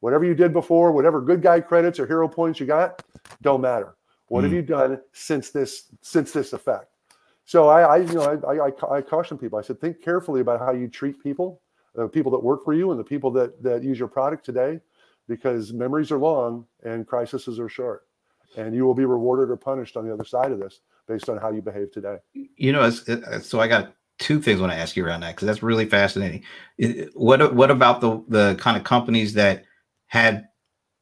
Whatever 0.00 0.24
you 0.24 0.34
did 0.34 0.52
before, 0.52 0.92
whatever 0.92 1.20
good 1.20 1.42
guy 1.42 1.60
credits 1.60 2.00
or 2.00 2.06
hero 2.06 2.28
points 2.28 2.58
you 2.58 2.66
got, 2.66 3.02
don't 3.40 3.60
matter. 3.60 3.96
What 4.32 4.40
mm. 4.40 4.44
have 4.44 4.52
you 4.54 4.62
done 4.62 4.98
since 5.12 5.50
this 5.50 5.90
since 6.00 6.32
this 6.32 6.54
effect? 6.54 6.86
So 7.44 7.68
I, 7.68 7.82
I 7.82 7.96
you 7.98 8.14
know, 8.14 8.40
I, 8.48 8.54
I, 8.54 8.96
I, 8.96 9.02
caution 9.02 9.36
people. 9.36 9.58
I 9.58 9.62
said, 9.62 9.78
think 9.78 10.02
carefully 10.02 10.40
about 10.40 10.58
how 10.58 10.72
you 10.72 10.88
treat 10.88 11.22
people, 11.22 11.60
the 11.94 12.08
people 12.08 12.32
that 12.32 12.42
work 12.42 12.64
for 12.64 12.72
you, 12.72 12.92
and 12.92 12.98
the 12.98 13.04
people 13.04 13.30
that 13.32 13.62
that 13.62 13.82
use 13.82 13.98
your 13.98 14.08
product 14.08 14.42
today, 14.42 14.80
because 15.28 15.74
memories 15.74 16.10
are 16.10 16.16
long 16.16 16.64
and 16.82 17.06
crises 17.06 17.60
are 17.60 17.68
short. 17.68 18.06
And 18.56 18.74
you 18.74 18.86
will 18.86 18.94
be 18.94 19.04
rewarded 19.04 19.50
or 19.50 19.56
punished 19.58 19.98
on 19.98 20.06
the 20.06 20.14
other 20.14 20.24
side 20.24 20.50
of 20.50 20.58
this 20.58 20.80
based 21.06 21.28
on 21.28 21.36
how 21.36 21.52
you 21.52 21.60
behave 21.60 21.92
today. 21.92 22.16
You 22.32 22.72
know, 22.72 22.88
so 22.88 23.60
I 23.60 23.68
got 23.68 23.94
two 24.18 24.40
things 24.40 24.62
when 24.62 24.70
I 24.70 24.72
want 24.72 24.78
to 24.78 24.82
ask 24.82 24.96
you 24.96 25.04
around 25.04 25.20
that 25.20 25.36
because 25.36 25.44
that's 25.44 25.62
really 25.62 25.84
fascinating. 25.84 26.42
What 27.12 27.54
what 27.54 27.70
about 27.70 28.00
the 28.00 28.24
the 28.28 28.54
kind 28.58 28.78
of 28.78 28.84
companies 28.84 29.34
that 29.34 29.64
had 30.06 30.48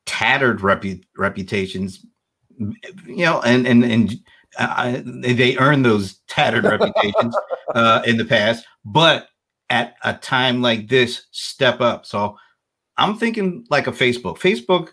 tattered 0.04 0.58
repu- 0.58 1.04
reputations, 1.16 2.04
you 3.06 3.24
know, 3.24 3.40
and 3.42 3.66
and 3.66 3.84
and 3.84 4.20
uh, 4.58 5.00
they 5.04 5.56
earned 5.58 5.84
those 5.84 6.20
tattered 6.28 6.64
reputations 6.64 7.36
uh, 7.74 8.02
in 8.06 8.16
the 8.16 8.24
past, 8.24 8.64
but 8.84 9.28
at 9.70 9.94
a 10.04 10.14
time 10.14 10.60
like 10.60 10.88
this, 10.88 11.26
step 11.30 11.80
up. 11.80 12.04
So 12.04 12.36
I'm 12.96 13.16
thinking 13.16 13.66
like 13.70 13.86
a 13.86 13.92
Facebook. 13.92 14.38
Facebook, 14.38 14.90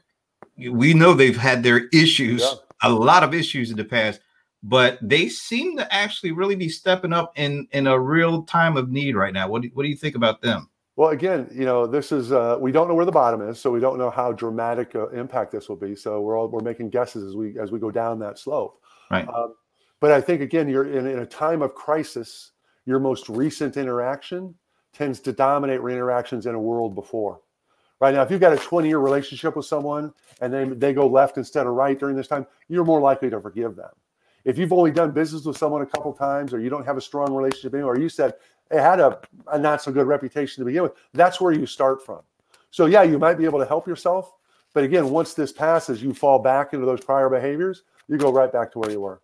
we 0.71 0.93
know 0.93 1.13
they've 1.13 1.35
had 1.35 1.63
their 1.63 1.87
issues, 1.91 2.41
yeah. 2.41 2.89
a 2.89 2.91
lot 2.91 3.23
of 3.23 3.33
issues 3.33 3.71
in 3.71 3.77
the 3.77 3.83
past, 3.83 4.21
but 4.63 4.99
they 5.01 5.29
seem 5.29 5.77
to 5.77 5.93
actually 5.93 6.31
really 6.31 6.55
be 6.55 6.69
stepping 6.69 7.13
up 7.13 7.33
in 7.35 7.67
in 7.71 7.87
a 7.87 7.99
real 7.99 8.43
time 8.43 8.77
of 8.77 8.89
need 8.89 9.15
right 9.15 9.33
now. 9.33 9.47
What 9.47 9.63
do, 9.63 9.69
what 9.73 9.83
do 9.83 9.89
you 9.89 9.97
think 9.97 10.15
about 10.15 10.41
them? 10.41 10.69
Well, 10.97 11.11
again, 11.11 11.47
you 11.53 11.63
know, 11.63 11.85
this 11.85 12.11
is 12.11 12.31
uh, 12.31 12.57
we 12.59 12.71
don't 12.71 12.87
know 12.87 12.95
where 12.95 13.05
the 13.05 13.11
bottom 13.11 13.47
is, 13.47 13.59
so 13.59 13.69
we 13.69 13.79
don't 13.79 13.99
know 13.99 14.09
how 14.09 14.31
dramatic 14.31 14.95
uh, 14.95 15.09
impact 15.09 15.51
this 15.51 15.69
will 15.69 15.75
be. 15.75 15.95
So 15.95 16.19
we're 16.21 16.35
all 16.35 16.47
we're 16.47 16.59
making 16.59 16.89
guesses 16.89 17.23
as 17.23 17.35
we 17.35 17.57
as 17.59 17.71
we 17.71 17.79
go 17.79 17.91
down 17.91 18.17
that 18.19 18.39
slope. 18.39 18.81
Right. 19.11 19.27
Um, 19.29 19.53
but 19.99 20.11
I 20.11 20.19
think 20.19 20.41
again, 20.41 20.67
you're 20.67 20.91
in, 20.91 21.05
in 21.05 21.19
a 21.19 21.25
time 21.25 21.61
of 21.61 21.75
crisis. 21.75 22.51
Your 22.85 22.99
most 22.99 23.29
recent 23.29 23.77
interaction 23.77 24.55
tends 24.91 25.19
to 25.19 25.31
dominate 25.31 25.81
interactions 25.81 26.47
in 26.47 26.55
a 26.55 26.59
world 26.59 26.95
before. 26.95 27.41
Right 27.99 28.15
now, 28.15 28.23
if 28.23 28.31
you've 28.31 28.41
got 28.41 28.53
a 28.53 28.57
20 28.57 28.87
year 28.87 28.99
relationship 28.99 29.55
with 29.55 29.67
someone 29.67 30.11
and 30.41 30.51
they 30.51 30.65
they 30.65 30.93
go 30.93 31.07
left 31.07 31.37
instead 31.37 31.67
of 31.67 31.73
right 31.73 31.99
during 31.99 32.15
this 32.15 32.27
time, 32.27 32.47
you're 32.69 32.85
more 32.85 33.01
likely 33.01 33.29
to 33.29 33.39
forgive 33.39 33.75
them. 33.75 33.91
If 34.45 34.57
you've 34.57 34.73
only 34.73 34.91
done 34.91 35.11
business 35.11 35.43
with 35.45 35.57
someone 35.57 35.83
a 35.83 35.85
couple 35.85 36.13
times, 36.13 36.53
or 36.53 36.59
you 36.59 36.69
don't 36.69 36.85
have 36.85 36.97
a 36.97 37.01
strong 37.01 37.35
relationship, 37.35 37.73
or 37.75 37.99
you 37.99 38.09
said 38.09 38.33
it 38.71 38.79
had 38.79 38.99
a, 38.99 39.19
a 39.51 39.57
not 39.59 39.81
so 39.81 39.91
good 39.91 40.07
reputation 40.07 40.61
to 40.61 40.65
begin 40.65 40.83
with, 40.83 40.93
that's 41.13 41.39
where 41.39 41.53
you 41.53 41.65
start 41.65 42.05
from. 42.05 42.21
So 42.71 42.85
yeah, 42.85 43.03
you 43.03 43.17
might 43.17 43.37
be 43.37 43.45
able 43.45 43.59
to 43.59 43.65
help 43.65 43.87
yourself, 43.87 44.33
but 44.73 44.83
again, 44.83 45.09
once 45.09 45.33
this 45.33 45.51
passes, 45.51 46.03
you 46.03 46.13
fall 46.13 46.39
back 46.39 46.73
into 46.73 46.85
those 46.85 47.03
prior 47.03 47.29
behaviors. 47.29 47.83
You 48.07 48.17
go 48.17 48.31
right 48.31 48.51
back 48.51 48.71
to 48.73 48.79
where 48.79 48.91
you 48.91 49.01
were. 49.01 49.21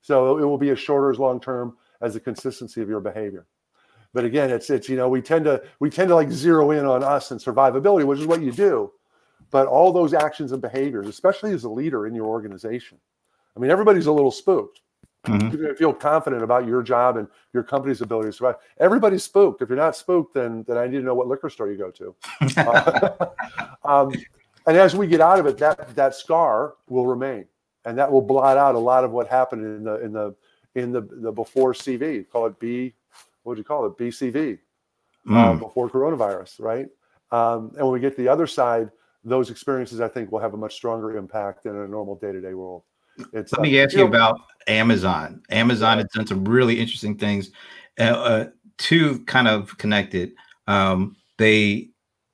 So 0.00 0.38
it 0.38 0.44
will 0.44 0.58
be 0.58 0.70
as 0.70 0.78
short 0.78 1.04
or 1.04 1.10
as 1.10 1.18
long 1.18 1.40
term 1.40 1.76
as 2.00 2.14
the 2.14 2.20
consistency 2.20 2.80
of 2.80 2.88
your 2.88 3.00
behavior. 3.00 3.46
But 4.12 4.24
again, 4.24 4.50
it's 4.50 4.70
it's 4.70 4.88
you 4.88 4.96
know 4.96 5.08
we 5.08 5.20
tend 5.20 5.44
to 5.44 5.62
we 5.80 5.90
tend 5.90 6.08
to 6.08 6.14
like 6.14 6.30
zero 6.30 6.70
in 6.70 6.84
on 6.86 7.02
us 7.02 7.32
and 7.32 7.40
survivability, 7.40 8.04
which 8.04 8.20
is 8.20 8.26
what 8.26 8.42
you 8.42 8.52
do. 8.52 8.92
But 9.50 9.66
all 9.66 9.92
those 9.92 10.14
actions 10.14 10.52
and 10.52 10.62
behaviors, 10.62 11.08
especially 11.08 11.52
as 11.52 11.64
a 11.64 11.68
leader 11.68 12.06
in 12.06 12.14
your 12.14 12.26
organization, 12.26 12.98
I 13.56 13.60
mean, 13.60 13.70
everybody's 13.70 14.06
a 14.06 14.12
little 14.12 14.30
spooked. 14.30 14.80
Mm-hmm. 15.24 15.48
You're 15.48 15.62
going 15.62 15.74
to 15.74 15.74
feel 15.74 15.92
confident 15.92 16.42
about 16.42 16.66
your 16.66 16.82
job 16.82 17.16
and 17.16 17.26
your 17.52 17.62
company's 17.62 18.02
ability 18.02 18.28
to 18.28 18.32
survive. 18.32 18.56
Everybody's 18.78 19.22
spooked. 19.22 19.62
If 19.62 19.68
you're 19.70 19.78
not 19.78 19.96
spooked, 19.96 20.34
then 20.34 20.64
then 20.68 20.76
I 20.76 20.86
need 20.86 20.98
to 20.98 21.02
know 21.02 21.14
what 21.14 21.28
liquor 21.28 21.48
store 21.48 21.70
you 21.70 21.78
go 21.78 21.90
to. 21.90 22.14
uh, 22.58 23.26
um, 23.84 24.12
and 24.66 24.76
as 24.76 24.94
we 24.94 25.06
get 25.06 25.20
out 25.20 25.38
of 25.38 25.46
it, 25.46 25.56
that 25.58 25.94
that 25.94 26.14
scar 26.14 26.74
will 26.88 27.06
remain, 27.06 27.46
and 27.84 27.96
that 27.98 28.10
will 28.10 28.22
blot 28.22 28.58
out 28.58 28.74
a 28.74 28.78
lot 28.78 29.04
of 29.04 29.12
what 29.12 29.28
happened 29.28 29.64
in 29.64 29.84
the 29.84 30.00
in 30.00 30.12
the 30.12 30.34
in 30.74 30.92
the 30.92 31.00
the 31.00 31.32
before 31.32 31.72
CV. 31.72 32.28
Call 32.28 32.46
it 32.46 32.58
B. 32.58 32.94
What 33.42 33.52
would 33.52 33.58
you 33.58 33.64
call 33.64 33.86
it? 33.86 33.96
BCV. 33.96 34.58
Mm. 35.26 35.36
Uh, 35.36 35.54
before 35.54 35.88
coronavirus, 35.88 36.60
right? 36.60 36.86
Um, 37.30 37.72
and 37.76 37.86
when 37.86 37.92
we 37.92 38.00
get 38.00 38.14
to 38.16 38.22
the 38.22 38.28
other 38.28 38.46
side, 38.46 38.90
those 39.24 39.48
experiences 39.48 40.02
I 40.02 40.08
think 40.08 40.30
will 40.30 40.38
have 40.38 40.52
a 40.52 40.56
much 40.56 40.74
stronger 40.74 41.16
impact 41.16 41.64
in 41.64 41.74
a 41.74 41.88
normal 41.88 42.16
day 42.16 42.30
to 42.30 42.42
day 42.42 42.52
world. 42.52 42.82
It's, 43.32 43.52
Let 43.52 43.62
me 43.62 43.80
uh, 43.80 43.84
ask 43.84 43.94
you, 43.94 44.00
know, 44.00 44.06
about 44.06 44.40
Amazon. 44.66 45.42
Amazon 45.50 45.98
has 45.98 46.06
done 46.14 46.26
some 46.26 46.44
really 46.44 46.80
interesting 46.80 47.16
things. 47.16 47.50
Uh, 47.98 48.02
uh, 48.02 48.46
two 48.78 49.20
kind 49.24 49.48
of 49.48 49.76
connected. 49.78 50.32
Um, 50.66 51.16
they 51.38 51.88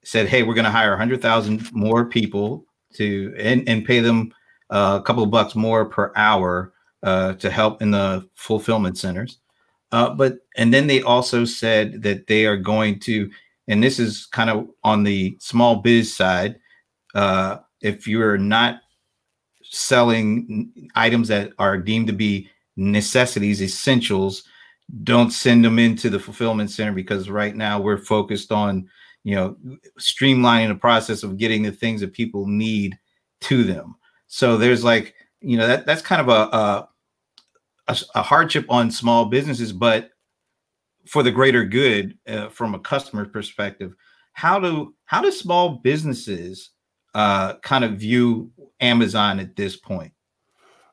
said, 0.05 0.29
"Hey, 0.29 0.43
we're 0.43 0.55
going 0.55 0.65
to 0.65 0.71
hire 0.71 0.91
100,000 0.91 1.73
more 1.73 2.07
people 2.07 2.65
to 2.95 3.35
and, 3.39 3.69
and 3.69 3.85
pay 3.85 4.01
them 4.01 4.33
uh, 4.71 4.99
a 5.01 5.05
couple 5.05 5.23
of 5.23 5.31
bucks 5.31 5.55
more 5.55 5.85
per 5.85 6.13
hour 6.17 6.73
uh, 7.03 7.35
to 7.35 7.51
help 7.51 7.83
in 7.83 7.91
the 7.91 8.29
fulfillment 8.35 8.99
centers." 8.99 9.39
Uh, 9.93 10.11
but 10.11 10.39
and 10.57 10.73
then 10.73 10.87
they 10.87 11.03
also 11.03 11.45
said 11.45 12.03
that 12.03 12.27
they 12.29 12.47
are 12.47 12.57
going 12.57 12.99
to, 13.01 13.29
and 13.69 13.83
this 13.83 13.99
is 13.99 14.27
kind 14.27 14.49
of 14.49 14.69
on 14.85 15.03
the 15.03 15.37
small 15.41 15.77
biz 15.77 16.15
side. 16.15 16.57
if 17.83 18.07
you're 18.07 18.39
not 18.39 18.81
selling 19.71 20.91
items 20.95 21.29
that 21.29 21.53
are 21.59 21.79
deemed 21.79 22.09
to 22.09 22.13
be 22.13 22.49
necessities, 22.77 23.63
essentials, 23.63 24.45
don't 25.05 25.31
send 25.31 25.65
them 25.65 25.79
into 25.79 26.11
the 26.11 26.19
fulfillment 26.19 26.71
center 26.71 26.93
because 26.93 27.31
right 27.31 27.55
now 27.55 27.81
we're 27.81 27.99
focused 27.99 28.51
on, 28.51 28.89
you 29.23 29.35
know, 29.35 29.57
streamlining 29.99 30.69
the 30.69 30.75
process 30.75 31.23
of 31.23 31.37
getting 31.37 31.63
the 31.63 31.73
things 31.73 32.01
that 32.01 32.13
people 32.13 32.47
need 32.47 32.99
to 33.43 33.63
them. 33.63 33.95
So 34.27 34.57
there's 34.57 34.83
like, 34.83 35.15
you 35.41 35.57
know, 35.57 35.67
that 35.67 35.87
that's 35.87 36.03
kind 36.03 36.21
of 36.21 36.29
a 36.29 36.89
a, 37.89 37.99
a, 38.15 38.23
hardship 38.23 38.67
on 38.69 38.91
small 38.91 39.27
businesses, 39.27 39.73
but 39.73 40.11
for 41.07 41.23
the 41.23 41.31
greater 41.31 41.65
good 41.65 42.17
uh, 42.29 42.49
from 42.49 42.75
a 42.75 42.79
customer 42.79 43.27
perspective. 43.27 43.95
How 44.33 44.59
do 44.59 44.95
how 45.07 45.21
do 45.21 45.31
small 45.31 45.79
businesses 45.79 46.71
uh, 47.15 47.55
kind 47.59 47.85
of 47.85 47.93
view 47.93 48.51
Amazon 48.81 49.41
at 49.41 49.57
this 49.57 49.77
point? 49.77 50.13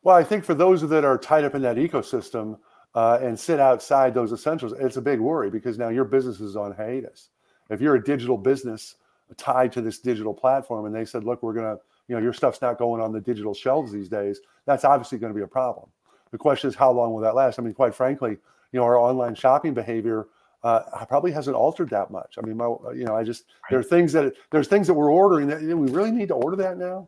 Well, 0.03 0.15
I 0.15 0.23
think 0.23 0.43
for 0.45 0.53
those 0.53 0.87
that 0.87 1.03
are 1.03 1.17
tied 1.17 1.43
up 1.43 1.55
in 1.55 1.61
that 1.63 1.77
ecosystem 1.77 2.57
uh, 2.95 3.19
and 3.21 3.39
sit 3.39 3.59
outside 3.59 4.13
those 4.13 4.31
essentials, 4.31 4.73
it's 4.73 4.97
a 4.97 5.01
big 5.01 5.19
worry 5.19 5.49
because 5.49 5.77
now 5.77 5.89
your 5.89 6.05
business 6.05 6.39
is 6.39 6.55
on 6.55 6.73
hiatus. 6.73 7.29
If 7.69 7.81
you're 7.81 7.95
a 7.95 8.03
digital 8.03 8.37
business 8.37 8.95
tied 9.35 9.71
to 9.73 9.81
this 9.81 9.99
digital 9.99 10.33
platform 10.33 10.85
and 10.85 10.95
they 10.95 11.05
said, 11.05 11.23
look, 11.23 11.43
we're 11.43 11.53
going 11.53 11.75
to, 11.75 11.81
you 12.07 12.15
know, 12.15 12.21
your 12.21 12.33
stuff's 12.33 12.61
not 12.61 12.77
going 12.77 13.01
on 13.01 13.11
the 13.11 13.19
digital 13.19 13.53
shelves 13.53 13.91
these 13.91 14.07
days, 14.07 14.39
that's 14.65 14.85
obviously 14.85 15.17
going 15.17 15.33
to 15.33 15.37
be 15.37 15.43
a 15.43 15.47
problem. 15.47 15.89
The 16.31 16.37
question 16.37 16.69
is, 16.69 16.75
how 16.75 16.91
long 16.91 17.13
will 17.13 17.21
that 17.21 17.35
last? 17.35 17.59
I 17.59 17.61
mean, 17.61 17.73
quite 17.73 17.93
frankly, 17.93 18.31
you 18.71 18.79
know, 18.79 18.83
our 18.83 18.97
online 18.97 19.35
shopping 19.35 19.73
behavior 19.73 20.27
uh, 20.63 21.05
probably 21.05 21.31
hasn't 21.31 21.55
altered 21.55 21.89
that 21.89 22.11
much. 22.11 22.37
I 22.37 22.45
mean, 22.45 22.57
my, 22.57 22.65
you 22.93 23.05
know, 23.05 23.15
I 23.15 23.23
just 23.23 23.45
there 23.69 23.79
are 23.79 23.83
things 23.83 24.11
that 24.13 24.33
there's 24.51 24.67
things 24.67 24.87
that 24.87 24.93
we're 24.93 25.11
ordering 25.11 25.47
that 25.47 25.61
you 25.61 25.69
know, 25.69 25.77
we 25.77 25.91
really 25.91 26.11
need 26.11 26.27
to 26.29 26.33
order 26.33 26.57
that 26.57 26.77
now. 26.77 27.07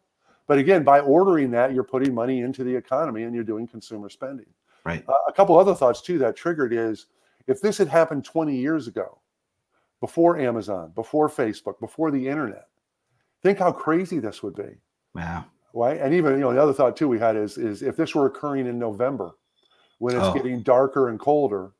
But 0.49 0.57
again, 0.57 0.83
by 0.83 0.99
ordering 1.01 1.51
that, 1.51 1.75
you're 1.75 1.83
putting 1.83 2.11
money 2.11 2.41
into 2.41 2.63
the 2.63 2.75
economy 2.75 3.21
and 3.21 3.35
you're 3.35 3.43
doing 3.43 3.67
consumer 3.67 4.09
spending. 4.09 4.47
Right. 4.83 5.05
Uh, 5.07 5.13
a 5.27 5.31
couple 5.31 5.55
other 5.59 5.75
thoughts 5.75 6.01
too 6.01 6.17
that 6.17 6.35
triggered 6.35 6.73
is 6.73 7.05
if 7.45 7.61
this 7.61 7.77
had 7.77 7.87
happened 7.87 8.25
20 8.25 8.55
years 8.55 8.87
ago, 8.87 9.19
before 9.99 10.39
Amazon, 10.39 10.91
before 10.95 11.29
Facebook, 11.29 11.79
before 11.79 12.09
the 12.09 12.27
internet, 12.27 12.67
think 13.43 13.59
how 13.59 13.71
crazy 13.71 14.17
this 14.17 14.41
would 14.41 14.55
be. 14.55 14.79
Wow. 15.13 15.45
Right. 15.75 15.99
And 16.01 16.15
even 16.15 16.33
you 16.33 16.39
know 16.39 16.51
the 16.51 16.63
other 16.63 16.73
thought 16.73 16.97
too 16.97 17.07
we 17.07 17.19
had 17.19 17.35
is 17.35 17.59
is 17.59 17.83
if 17.83 17.95
this 17.95 18.15
were 18.15 18.25
occurring 18.25 18.65
in 18.65 18.79
November, 18.79 19.33
when 19.99 20.15
it's 20.15 20.25
oh. 20.25 20.33
getting 20.33 20.63
darker 20.63 21.09
and 21.09 21.19
colder. 21.19 21.73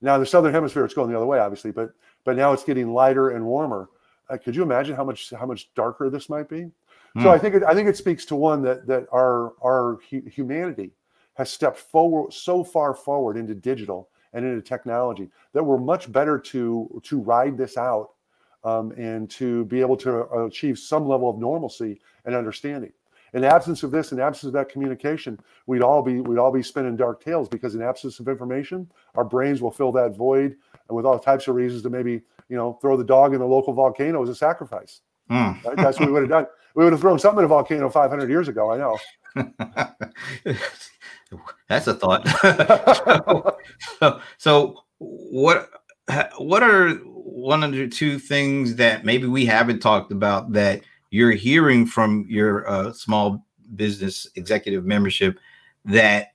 Now 0.00 0.18
the 0.18 0.26
southern 0.26 0.52
hemisphere 0.52 0.84
it's 0.84 0.94
going 0.94 1.10
the 1.10 1.16
other 1.16 1.26
way, 1.26 1.38
obviously, 1.38 1.70
but 1.70 1.90
but 2.24 2.34
now 2.34 2.52
it's 2.52 2.64
getting 2.64 2.92
lighter 2.92 3.30
and 3.30 3.44
warmer. 3.44 3.88
Uh, 4.28 4.36
could 4.36 4.56
you 4.56 4.64
imagine 4.64 4.96
how 4.96 5.04
much 5.04 5.30
how 5.30 5.46
much 5.46 5.72
darker 5.74 6.10
this 6.10 6.28
might 6.28 6.48
be? 6.48 6.72
So 7.22 7.30
I 7.30 7.36
hmm. 7.36 7.42
think 7.42 7.54
it, 7.56 7.62
I 7.64 7.74
think 7.74 7.88
it 7.88 7.96
speaks 7.96 8.24
to 8.26 8.36
one 8.36 8.62
that 8.62 8.86
that 8.86 9.06
our 9.12 9.54
our 9.62 9.98
humanity 10.02 10.92
has 11.34 11.50
stepped 11.50 11.78
forward 11.78 12.32
so 12.32 12.64
far 12.64 12.94
forward 12.94 13.36
into 13.36 13.54
digital 13.54 14.08
and 14.32 14.44
into 14.44 14.60
technology 14.60 15.28
that 15.52 15.62
we're 15.62 15.78
much 15.78 16.10
better 16.10 16.38
to 16.38 17.00
to 17.04 17.20
ride 17.20 17.56
this 17.56 17.76
out 17.76 18.10
um, 18.64 18.92
and 18.92 19.30
to 19.30 19.64
be 19.66 19.80
able 19.80 19.96
to 19.96 20.22
achieve 20.44 20.78
some 20.78 21.06
level 21.06 21.30
of 21.30 21.38
normalcy 21.38 22.00
and 22.24 22.34
understanding. 22.34 22.92
In 23.32 23.44
absence 23.44 23.82
of 23.82 23.90
this, 23.90 24.12
in 24.12 24.20
absence 24.20 24.48
of 24.48 24.52
that 24.54 24.68
communication, 24.68 25.38
we'd 25.66 25.82
all 25.82 26.02
be 26.02 26.20
we'd 26.20 26.38
all 26.38 26.52
be 26.52 26.62
spinning 26.62 26.96
dark 26.96 27.22
tales 27.22 27.48
because 27.48 27.74
in 27.74 27.82
absence 27.82 28.18
of 28.20 28.28
information, 28.28 28.90
our 29.14 29.24
brains 29.24 29.62
will 29.62 29.70
fill 29.70 29.92
that 29.92 30.16
void 30.16 30.56
and 30.88 30.96
with 30.96 31.06
all 31.06 31.18
types 31.18 31.48
of 31.48 31.54
reasons 31.54 31.82
to 31.82 31.90
maybe 31.90 32.22
you 32.48 32.56
know 32.56 32.74
throw 32.80 32.96
the 32.96 33.04
dog 33.04 33.34
in 33.34 33.40
the 33.40 33.46
local 33.46 33.72
volcano 33.72 34.22
as 34.22 34.28
a 34.28 34.34
sacrifice. 34.34 35.00
Mm. 35.30 35.64
Right? 35.64 35.76
That's 35.76 35.98
what 35.98 36.06
we 36.06 36.12
would 36.12 36.22
have 36.22 36.30
done. 36.30 36.46
We 36.74 36.84
would 36.84 36.92
have 36.92 37.00
thrown 37.00 37.18
something 37.18 37.40
in 37.40 37.44
a 37.46 37.48
volcano 37.48 37.88
500 37.88 38.28
years 38.28 38.48
ago. 38.48 38.70
I 38.70 38.76
know. 38.76 38.98
That's 41.68 41.86
a 41.86 41.94
thought. 41.94 42.26
so, 43.98 44.20
so, 44.38 44.84
what 44.98 45.70
what 46.38 46.62
are 46.62 46.90
one 46.94 47.62
of 47.64 47.72
the 47.72 47.88
two 47.88 48.18
things 48.18 48.76
that 48.76 49.04
maybe 49.04 49.26
we 49.26 49.44
haven't 49.44 49.80
talked 49.80 50.12
about 50.12 50.52
that 50.52 50.82
you're 51.10 51.32
hearing 51.32 51.86
from 51.86 52.24
your 52.28 52.68
uh, 52.68 52.92
small 52.92 53.44
business 53.74 54.26
executive 54.36 54.84
membership 54.84 55.38
that 55.84 56.28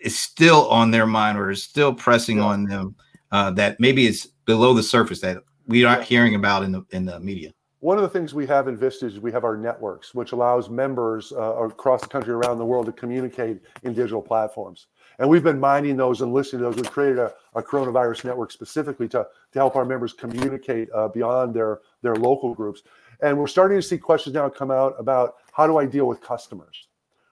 is 0.00 0.18
still 0.18 0.68
on 0.68 0.90
their 0.90 1.06
mind 1.06 1.36
or 1.36 1.50
is 1.50 1.62
still 1.62 1.92
pressing 1.92 2.38
yeah. 2.38 2.44
on 2.44 2.64
them 2.64 2.94
uh, 3.32 3.50
that 3.50 3.78
maybe 3.80 4.06
it's 4.06 4.26
below 4.26 4.72
the 4.72 4.82
surface 4.82 5.20
that 5.20 5.38
we 5.66 5.84
aren't 5.84 6.04
hearing 6.04 6.34
about 6.34 6.62
in 6.62 6.72
the 6.72 6.82
in 6.90 7.04
the 7.04 7.18
media? 7.20 7.52
One 7.80 7.96
of 7.96 8.02
the 8.02 8.08
things 8.08 8.34
we 8.34 8.46
have 8.46 8.66
in 8.66 8.76
Vistage 8.76 9.14
is 9.14 9.20
we 9.20 9.30
have 9.32 9.44
our 9.44 9.56
networks, 9.56 10.14
which 10.14 10.32
allows 10.32 10.68
members 10.68 11.32
uh, 11.32 11.54
across 11.64 12.00
the 12.00 12.08
country, 12.08 12.32
around 12.32 12.58
the 12.58 12.64
world, 12.64 12.86
to 12.86 12.92
communicate 12.92 13.60
in 13.84 13.94
digital 13.94 14.20
platforms. 14.20 14.88
And 15.20 15.28
we've 15.28 15.44
been 15.44 15.60
mining 15.60 15.96
those 15.96 16.20
and 16.20 16.32
listening 16.32 16.62
to 16.62 16.66
those. 16.66 16.76
We've 16.76 16.90
created 16.90 17.18
a, 17.18 17.32
a 17.54 17.62
coronavirus 17.62 18.24
network 18.24 18.50
specifically 18.50 19.08
to, 19.08 19.26
to 19.52 19.58
help 19.58 19.76
our 19.76 19.84
members 19.84 20.12
communicate 20.12 20.88
uh, 20.92 21.08
beyond 21.08 21.54
their, 21.54 21.80
their 22.02 22.16
local 22.16 22.52
groups. 22.54 22.82
And 23.20 23.38
we're 23.38 23.48
starting 23.48 23.78
to 23.78 23.82
see 23.82 23.98
questions 23.98 24.34
now 24.34 24.48
come 24.48 24.70
out 24.70 24.94
about 24.98 25.36
how 25.52 25.66
do 25.66 25.78
I 25.78 25.86
deal 25.86 26.06
with 26.06 26.20
customers, 26.20 26.88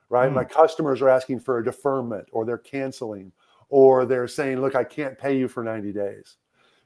right? 0.09 0.30
Mm. 0.30 0.35
My 0.35 0.44
customers 0.44 1.00
are 1.02 1.09
asking 1.09 1.40
for 1.40 1.59
a 1.59 1.64
deferment 1.64 2.28
or 2.32 2.44
they're 2.44 2.59
canceling 2.59 3.32
or 3.68 4.04
they're 4.04 4.28
saying, 4.28 4.61
look, 4.61 4.74
I 4.76 4.85
can't 4.85 5.18
pay 5.18 5.37
you 5.37 5.48
for 5.48 5.64
90 5.64 5.92
days. 5.92 6.37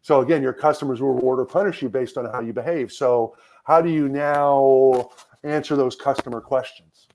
So 0.03 0.20
again, 0.20 0.42
your 0.42 0.53
customers 0.53 1.01
will 1.01 1.12
reward 1.12 1.40
or 1.40 1.44
punish 1.44 1.83
you 1.83 1.88
based 1.88 2.16
on 2.16 2.25
how 2.27 2.40
you 2.40 2.53
behave. 2.53 2.90
So 2.90 3.37
how 3.64 3.81
do 3.81 3.90
you 3.90 4.09
now 4.09 5.11
answer 5.44 5.77
those 5.77 5.96
customer 5.96 6.40
questions? 6.40 7.09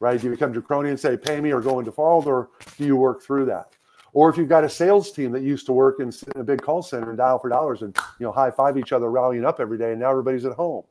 Right? 0.00 0.20
Do 0.20 0.26
you 0.26 0.32
become 0.32 0.52
draconian 0.52 0.90
and 0.90 1.00
say, 1.00 1.16
pay 1.16 1.40
me 1.40 1.52
or 1.52 1.60
go 1.60 1.78
into 1.78 1.90
default, 1.90 2.26
or 2.26 2.50
do 2.76 2.84
you 2.84 2.96
work 2.96 3.22
through 3.22 3.46
that? 3.46 3.72
Or 4.12 4.28
if 4.28 4.36
you've 4.36 4.48
got 4.48 4.64
a 4.64 4.68
sales 4.68 5.10
team 5.10 5.32
that 5.32 5.42
used 5.42 5.66
to 5.66 5.72
work 5.72 5.98
in, 5.98 6.12
a 6.36 6.44
big 6.44 6.62
call 6.62 6.82
center 6.82 7.08
and 7.08 7.18
dial 7.18 7.38
for 7.38 7.48
dollars 7.48 7.82
and 7.82 7.96
you 8.20 8.24
know 8.24 8.32
high 8.32 8.50
five 8.50 8.78
each 8.78 8.92
other, 8.92 9.10
rallying 9.10 9.44
up 9.44 9.60
every 9.60 9.78
day, 9.78 9.92
and 9.92 10.00
now 10.00 10.10
everybody's 10.10 10.44
at 10.44 10.52
home. 10.52 10.84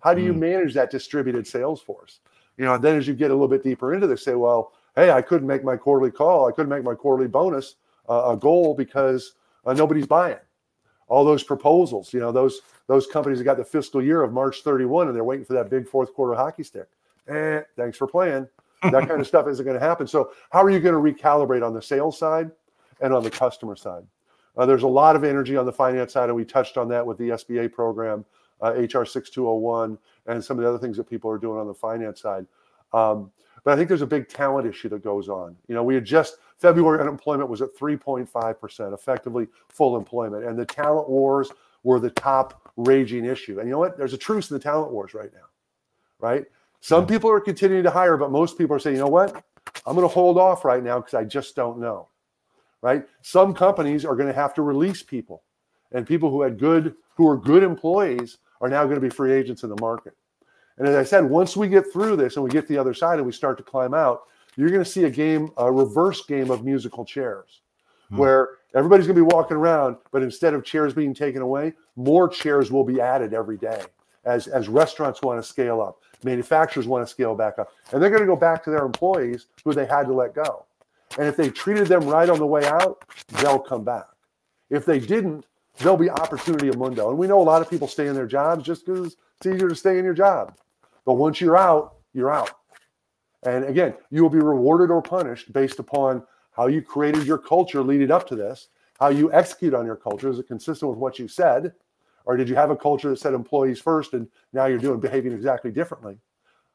How 0.00 0.14
do 0.14 0.22
you 0.22 0.32
mm. 0.32 0.38
manage 0.38 0.74
that 0.74 0.90
distributed 0.90 1.46
sales 1.46 1.82
force? 1.82 2.20
You 2.56 2.64
know, 2.64 2.74
and 2.74 2.84
then 2.84 2.96
as 2.96 3.06
you 3.06 3.14
get 3.14 3.30
a 3.30 3.34
little 3.34 3.48
bit 3.48 3.62
deeper 3.62 3.94
into 3.94 4.06
this, 4.06 4.24
say, 4.24 4.34
well, 4.34 4.72
hey, 4.96 5.10
I 5.10 5.20
couldn't 5.20 5.46
make 5.46 5.62
my 5.62 5.76
quarterly 5.76 6.10
call, 6.10 6.48
I 6.48 6.52
couldn't 6.52 6.70
make 6.70 6.84
my 6.84 6.94
quarterly 6.94 7.28
bonus 7.28 7.76
uh, 8.08 8.30
a 8.32 8.36
goal 8.36 8.74
because 8.74 9.34
uh, 9.66 9.72
nobody's 9.74 10.06
buying 10.06 10.38
all 11.10 11.24
those 11.24 11.42
proposals. 11.42 12.14
You 12.14 12.20
know, 12.20 12.32
those 12.32 12.62
those 12.86 13.06
companies 13.06 13.38
that 13.38 13.44
got 13.44 13.58
the 13.58 13.64
fiscal 13.64 14.02
year 14.02 14.22
of 14.22 14.32
March 14.32 14.62
31 14.62 15.08
and 15.08 15.14
they're 15.14 15.24
waiting 15.24 15.44
for 15.44 15.52
that 15.52 15.68
big 15.68 15.86
fourth 15.86 16.14
quarter 16.14 16.34
hockey 16.34 16.62
stick. 16.62 16.88
Eh, 17.28 17.60
thanks 17.76 17.98
for 17.98 18.06
playing. 18.06 18.48
That 18.82 19.06
kind 19.06 19.20
of 19.20 19.26
stuff 19.26 19.46
isn't 19.46 19.64
going 19.64 19.78
to 19.78 19.84
happen. 19.84 20.06
So, 20.06 20.32
how 20.50 20.62
are 20.62 20.70
you 20.70 20.80
going 20.80 20.94
to 20.94 21.22
recalibrate 21.22 21.66
on 21.66 21.74
the 21.74 21.82
sales 21.82 22.18
side 22.18 22.50
and 23.02 23.12
on 23.12 23.22
the 23.22 23.30
customer 23.30 23.76
side? 23.76 24.04
Uh, 24.56 24.64
there's 24.64 24.84
a 24.84 24.88
lot 24.88 25.16
of 25.16 25.22
energy 25.22 25.56
on 25.56 25.66
the 25.66 25.72
finance 25.72 26.14
side, 26.14 26.28
and 26.30 26.36
we 26.36 26.44
touched 26.44 26.78
on 26.78 26.88
that 26.88 27.06
with 27.06 27.18
the 27.18 27.30
SBA 27.30 27.72
program, 27.72 28.24
uh, 28.62 28.72
HR 28.72 29.04
6201, 29.04 29.98
and 30.26 30.42
some 30.42 30.58
of 30.58 30.64
the 30.64 30.68
other 30.68 30.78
things 30.78 30.96
that 30.96 31.08
people 31.08 31.30
are 31.30 31.38
doing 31.38 31.58
on 31.58 31.66
the 31.66 31.74
finance 31.74 32.20
side. 32.20 32.46
Um, 32.92 33.30
but 33.64 33.74
I 33.74 33.76
think 33.76 33.88
there's 33.88 34.02
a 34.02 34.06
big 34.06 34.28
talent 34.28 34.66
issue 34.66 34.88
that 34.88 35.04
goes 35.04 35.28
on. 35.28 35.56
You 35.68 35.74
know, 35.74 35.82
we 35.82 35.94
had 35.94 36.04
just 36.04 36.36
February 36.56 37.00
unemployment 37.00 37.50
was 37.50 37.62
at 37.62 37.74
3.5%, 37.76 38.94
effectively 38.94 39.48
full 39.68 39.96
employment. 39.96 40.44
And 40.44 40.58
the 40.58 40.64
talent 40.64 41.08
wars 41.08 41.50
were 41.82 42.00
the 42.00 42.10
top 42.10 42.72
raging 42.76 43.24
issue. 43.24 43.58
And 43.58 43.68
you 43.68 43.72
know 43.72 43.78
what? 43.78 43.96
There's 43.96 44.12
a 44.12 44.18
truce 44.18 44.50
in 44.50 44.56
the 44.56 44.62
talent 44.62 44.92
wars 44.92 45.14
right 45.14 45.32
now, 45.32 45.46
right? 46.18 46.44
Some 46.80 47.06
people 47.06 47.30
are 47.30 47.40
continuing 47.40 47.84
to 47.84 47.90
hire, 47.90 48.16
but 48.16 48.30
most 48.30 48.56
people 48.56 48.74
are 48.74 48.78
saying, 48.78 48.96
you 48.96 49.02
know 49.02 49.08
what? 49.08 49.44
I'm 49.86 49.94
going 49.94 50.08
to 50.08 50.12
hold 50.12 50.38
off 50.38 50.64
right 50.64 50.82
now 50.82 50.98
because 50.98 51.14
I 51.14 51.24
just 51.24 51.54
don't 51.54 51.78
know, 51.78 52.08
right? 52.82 53.04
Some 53.22 53.54
companies 53.54 54.04
are 54.04 54.16
going 54.16 54.28
to 54.28 54.34
have 54.34 54.54
to 54.54 54.62
release 54.62 55.02
people, 55.02 55.42
and 55.92 56.06
people 56.06 56.30
who 56.30 56.42
had 56.42 56.58
good, 56.58 56.94
who 57.14 57.28
are 57.28 57.36
good 57.36 57.62
employees, 57.62 58.38
are 58.60 58.68
now 58.68 58.84
going 58.84 58.96
to 58.96 59.00
be 59.00 59.10
free 59.10 59.32
agents 59.32 59.62
in 59.62 59.70
the 59.70 59.80
market. 59.80 60.14
And 60.80 60.88
as 60.88 60.96
I 60.96 61.02
said, 61.02 61.24
once 61.24 61.58
we 61.58 61.68
get 61.68 61.92
through 61.92 62.16
this 62.16 62.36
and 62.36 62.42
we 62.42 62.48
get 62.48 62.62
to 62.62 62.72
the 62.72 62.80
other 62.80 62.94
side 62.94 63.18
and 63.18 63.26
we 63.26 63.32
start 63.32 63.58
to 63.58 63.62
climb 63.62 63.92
out, 63.92 64.22
you're 64.56 64.70
going 64.70 64.82
to 64.82 64.90
see 64.90 65.04
a 65.04 65.10
game, 65.10 65.50
a 65.58 65.70
reverse 65.70 66.24
game 66.24 66.50
of 66.50 66.64
musical 66.64 67.04
chairs, 67.04 67.60
hmm. 68.08 68.16
where 68.16 68.48
everybody's 68.74 69.06
going 69.06 69.16
to 69.16 69.22
be 69.22 69.34
walking 69.34 69.58
around, 69.58 69.98
but 70.10 70.22
instead 70.22 70.54
of 70.54 70.64
chairs 70.64 70.94
being 70.94 71.12
taken 71.12 71.42
away, 71.42 71.74
more 71.96 72.30
chairs 72.30 72.72
will 72.72 72.82
be 72.82 72.98
added 72.98 73.34
every 73.34 73.58
day 73.58 73.82
as, 74.24 74.46
as 74.46 74.68
restaurants 74.68 75.20
want 75.20 75.38
to 75.38 75.46
scale 75.46 75.82
up, 75.82 76.00
manufacturers 76.24 76.86
want 76.86 77.06
to 77.06 77.10
scale 77.10 77.34
back 77.34 77.58
up, 77.58 77.74
and 77.92 78.02
they're 78.02 78.08
going 78.08 78.22
to 78.22 78.26
go 78.26 78.34
back 78.34 78.64
to 78.64 78.70
their 78.70 78.86
employees 78.86 79.48
who 79.62 79.74
they 79.74 79.84
had 79.84 80.06
to 80.06 80.14
let 80.14 80.34
go. 80.34 80.64
And 81.18 81.28
if 81.28 81.36
they 81.36 81.50
treated 81.50 81.88
them 81.88 82.08
right 82.08 82.30
on 82.30 82.38
the 82.38 82.46
way 82.46 82.64
out, 82.64 83.04
they'll 83.42 83.58
come 83.58 83.84
back. 83.84 84.06
If 84.70 84.86
they 84.86 84.98
didn't, 84.98 85.44
there'll 85.76 85.98
be 85.98 86.08
opportunity 86.08 86.70
a 86.70 86.76
mundo. 86.76 87.10
And 87.10 87.18
we 87.18 87.26
know 87.26 87.40
a 87.40 87.42
lot 87.42 87.60
of 87.60 87.68
people 87.68 87.86
stay 87.86 88.06
in 88.06 88.14
their 88.14 88.26
jobs 88.26 88.64
just 88.64 88.86
because 88.86 89.16
it's 89.36 89.46
easier 89.46 89.68
to 89.68 89.74
stay 89.74 89.98
in 89.98 90.04
your 90.04 90.14
job. 90.14 90.56
But 91.04 91.14
once 91.14 91.40
you're 91.40 91.56
out, 91.56 91.96
you're 92.12 92.32
out. 92.32 92.50
And 93.42 93.64
again, 93.64 93.94
you 94.10 94.22
will 94.22 94.30
be 94.30 94.38
rewarded 94.38 94.90
or 94.90 95.00
punished 95.00 95.52
based 95.52 95.78
upon 95.78 96.22
how 96.52 96.66
you 96.66 96.82
created 96.82 97.26
your 97.26 97.38
culture 97.38 97.82
leading 97.82 98.10
up 98.10 98.26
to 98.28 98.36
this, 98.36 98.68
how 98.98 99.08
you 99.08 99.32
execute 99.32 99.72
on 99.72 99.86
your 99.86 99.96
culture. 99.96 100.28
Is 100.28 100.38
it 100.38 100.46
consistent 100.46 100.90
with 100.90 100.98
what 100.98 101.18
you 101.18 101.26
said? 101.26 101.72
Or 102.26 102.36
did 102.36 102.48
you 102.48 102.54
have 102.54 102.70
a 102.70 102.76
culture 102.76 103.08
that 103.08 103.18
said 103.18 103.32
employees 103.32 103.80
first 103.80 104.12
and 104.12 104.28
now 104.52 104.66
you're 104.66 104.78
doing 104.78 105.00
behaving 105.00 105.32
exactly 105.32 105.70
differently? 105.70 106.18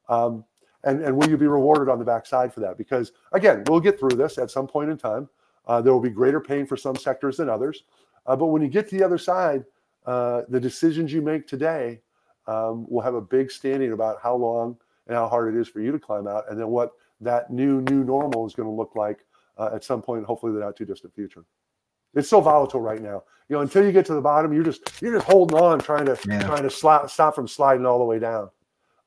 Um, 0.08 0.44
and, 0.84 1.02
and 1.02 1.16
will 1.16 1.28
you 1.28 1.36
be 1.36 1.46
rewarded 1.46 1.88
on 1.88 1.98
the 1.98 2.04
backside 2.04 2.52
for 2.52 2.60
that? 2.60 2.76
Because 2.78 3.12
again, 3.32 3.62
we'll 3.66 3.80
get 3.80 3.98
through 3.98 4.16
this 4.16 4.38
at 4.38 4.50
some 4.50 4.66
point 4.66 4.90
in 4.90 4.98
time. 4.98 5.28
Uh, 5.66 5.80
there 5.80 5.92
will 5.92 6.00
be 6.00 6.10
greater 6.10 6.40
pain 6.40 6.66
for 6.66 6.76
some 6.76 6.96
sectors 6.96 7.36
than 7.36 7.48
others. 7.48 7.84
Uh, 8.26 8.36
but 8.36 8.46
when 8.46 8.62
you 8.62 8.68
get 8.68 8.88
to 8.88 8.96
the 8.96 9.04
other 9.04 9.18
side, 9.18 9.64
uh, 10.06 10.42
the 10.48 10.60
decisions 10.60 11.12
you 11.12 11.20
make 11.20 11.46
today 11.46 12.00
um, 12.46 12.86
will 12.88 13.02
have 13.02 13.14
a 13.14 13.20
big 13.20 13.50
standing 13.50 13.92
about 13.92 14.18
how 14.22 14.34
long 14.34 14.76
and 15.06 15.16
how 15.16 15.28
hard 15.28 15.54
it 15.54 15.60
is 15.60 15.68
for 15.68 15.80
you 15.80 15.92
to 15.92 15.98
climb 15.98 16.26
out, 16.26 16.44
and 16.50 16.58
then 16.58 16.68
what 16.68 16.92
that 17.20 17.50
new 17.50 17.80
new 17.82 18.04
normal 18.04 18.46
is 18.46 18.54
going 18.54 18.68
to 18.68 18.74
look 18.74 18.94
like 18.94 19.20
uh, 19.58 19.70
at 19.72 19.84
some 19.84 20.02
point, 20.02 20.24
hopefully 20.24 20.52
the 20.52 20.60
not 20.60 20.76
too 20.76 20.84
distant 20.84 21.14
future. 21.14 21.44
It's 22.14 22.28
so 22.28 22.40
volatile 22.40 22.80
right 22.80 23.02
now. 23.02 23.24
You 23.48 23.56
know, 23.56 23.62
until 23.62 23.84
you 23.84 23.92
get 23.92 24.06
to 24.06 24.14
the 24.14 24.20
bottom, 24.20 24.52
you're 24.52 24.64
just 24.64 25.00
you're 25.00 25.14
just 25.14 25.26
holding 25.26 25.58
on, 25.58 25.78
trying 25.78 26.06
to 26.06 26.18
yeah. 26.28 26.42
trying 26.42 26.62
to 26.62 26.70
slap, 26.70 27.10
stop 27.10 27.34
from 27.34 27.46
sliding 27.46 27.86
all 27.86 27.98
the 27.98 28.04
way 28.04 28.18
down. 28.18 28.50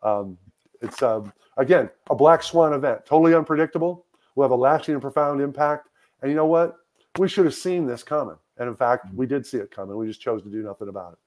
Um, 0.03 0.37
it's 0.81 1.01
um, 1.03 1.33
again 1.57 1.89
a 2.09 2.15
black 2.15 2.43
swan 2.43 2.73
event, 2.73 3.05
totally 3.05 3.33
unpredictable. 3.33 4.05
Will 4.35 4.43
have 4.43 4.51
a 4.51 4.55
lasting 4.55 4.93
and 4.93 5.01
profound 5.01 5.41
impact. 5.41 5.89
And 6.21 6.31
you 6.31 6.35
know 6.35 6.45
what? 6.45 6.77
We 7.17 7.27
should 7.27 7.45
have 7.45 7.55
seen 7.55 7.85
this 7.85 8.03
coming. 8.03 8.37
And 8.57 8.69
in 8.69 8.75
fact, 8.75 9.07
we 9.13 9.25
did 9.25 9.45
see 9.45 9.57
it 9.57 9.71
coming. 9.71 9.97
We 9.97 10.07
just 10.07 10.21
chose 10.21 10.43
to 10.43 10.49
do 10.49 10.61
nothing 10.61 10.87
about 10.87 11.13
it. 11.13 11.19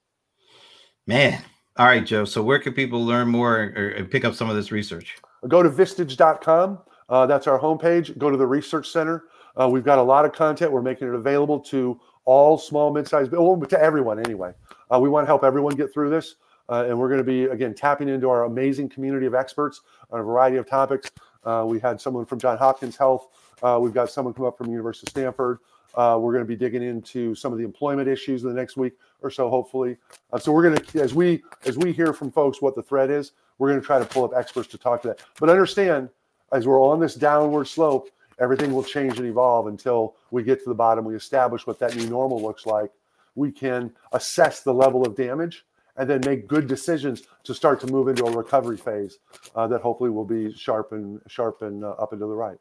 Man, 1.07 1.43
all 1.77 1.87
right, 1.87 2.05
Joe. 2.05 2.25
So 2.25 2.43
where 2.43 2.59
can 2.59 2.73
people 2.73 3.05
learn 3.05 3.29
more 3.29 3.73
or, 3.77 3.95
or 3.99 4.05
pick 4.05 4.25
up 4.25 4.35
some 4.35 4.51
of 4.51 4.57
this 4.57 4.71
research? 4.71 5.17
Go 5.49 5.63
to 5.63 5.71
vistage.com. 5.71 6.79
Uh, 7.09 7.27
that's 7.27 7.47
our 7.47 7.59
homepage. 7.59 8.17
Go 8.19 8.31
to 8.31 8.37
the 8.37 8.47
research 8.47 8.89
center. 8.89 9.25
Uh, 9.59 9.69
we've 9.69 9.85
got 9.85 9.99
a 9.99 10.03
lot 10.03 10.25
of 10.25 10.33
content. 10.33 10.73
We're 10.73 10.83
making 10.83 11.09
it 11.09 11.15
available 11.15 11.61
to 11.61 12.01
all 12.25 12.57
small, 12.57 12.93
mid-sized, 12.93 13.33
well, 13.33 13.61
to 13.61 13.81
everyone 13.81 14.19
anyway. 14.19 14.53
Uh, 14.91 14.99
we 15.01 15.09
want 15.09 15.25
to 15.25 15.27
help 15.27 15.45
everyone 15.45 15.75
get 15.75 15.93
through 15.93 16.11
this. 16.11 16.37
Uh, 16.69 16.85
and 16.89 16.99
we're 16.99 17.09
going 17.09 17.19
to 17.19 17.25
be, 17.25 17.45
again, 17.45 17.75
tapping 17.75 18.09
into 18.09 18.31
our 18.31 18.45
amazing 18.45 18.89
community 18.89 19.27
of 19.27 19.35
experts 19.35 19.81
on 20.11 20.21
a 20.21 20.23
variety 20.23 20.57
of 20.57 20.67
topics. 20.67 21.11
Uh, 21.45 21.65
we 21.67 21.81
had 21.81 22.01
someone 22.01 22.25
from 22.25 22.39
John 22.39 22.57
Hopkins 22.57 22.97
Health. 22.97 23.29
Uh, 23.63 23.79
we've 23.81 23.93
got 23.93 24.11
someone 24.11 24.33
come 24.33 24.47
up 24.47 24.57
from 24.57 24.67
the 24.67 24.73
University 24.73 25.07
of 25.07 25.11
Stanford. 25.11 25.59
Uh, 25.95 26.17
we're 26.21 26.33
going 26.33 26.45
to 26.45 26.49
be 26.49 26.57
digging 26.57 26.83
into 26.83 27.35
some 27.35 27.53
of 27.53 27.59
the 27.59 27.65
employment 27.65 28.09
issues 28.09 28.43
in 28.43 28.49
the 28.49 28.55
next 28.55 28.77
week 28.77 28.95
or 29.23 29.31
so, 29.31 29.49
hopefully. 29.49 29.97
Uh, 30.33 30.39
so 30.39 30.53
we're 30.53 30.63
going 30.63 30.77
to, 30.77 31.03
as 31.03 31.15
we 31.15 31.43
as 31.65 31.77
we 31.77 31.93
hear 31.93 32.13
from 32.13 32.31
folks 32.31 32.61
what 32.63 32.75
the 32.75 32.83
threat 32.83 33.11
is, 33.11 33.33
we're 33.59 33.69
going 33.69 33.81
to 33.81 33.87
try 33.87 33.99
to 33.99 34.05
pull 34.05 34.25
up 34.25 34.33
experts 34.35 34.69
to 34.69 34.79
talk 34.79 35.03
to 35.03 35.09
that. 35.09 35.21
But 35.39 35.49
understand, 35.49 36.09
as 36.53 36.67
we're 36.67 36.81
on 36.81 37.01
this 37.01 37.15
downward 37.15 37.67
slope, 37.67 38.09
everything 38.39 38.73
will 38.73 38.85
change 38.85 39.19
and 39.19 39.27
evolve 39.27 39.67
until 39.67 40.17
we 40.31 40.43
get 40.43 40.63
to 40.65 40.69
the 40.69 40.75
bottom. 40.75 41.05
We 41.05 41.15
establish 41.15 41.67
what 41.67 41.79
that 41.79 41.97
new 41.97 42.07
normal 42.09 42.41
looks 42.43 42.67
like. 42.67 42.91
We 43.35 43.51
can 43.51 43.93
assess 44.13 44.61
the 44.61 44.75
level 44.75 45.07
of 45.07 45.17
damage 45.17 45.65
and 45.97 46.09
then 46.09 46.21
make 46.25 46.47
good 46.49 46.67
decisions 46.67 47.23
to 47.45 47.55
start 47.55 47.81
to 47.81 47.87
move 47.87 48.09
into 48.09 48.25
a 48.25 48.31
recovery 48.31 48.77
phase 48.77 49.19
uh, 49.55 49.67
that 49.69 49.81
hopefully 49.81 50.11
will 50.11 50.25
be 50.25 50.53
sharp 50.55 50.93
and 50.93 51.21
sharp 51.29 51.63
and 51.63 51.85
uh, 51.85 51.91
up 51.93 52.13
and 52.13 52.21
to 52.21 52.27
the 52.27 52.35
right. 52.35 52.59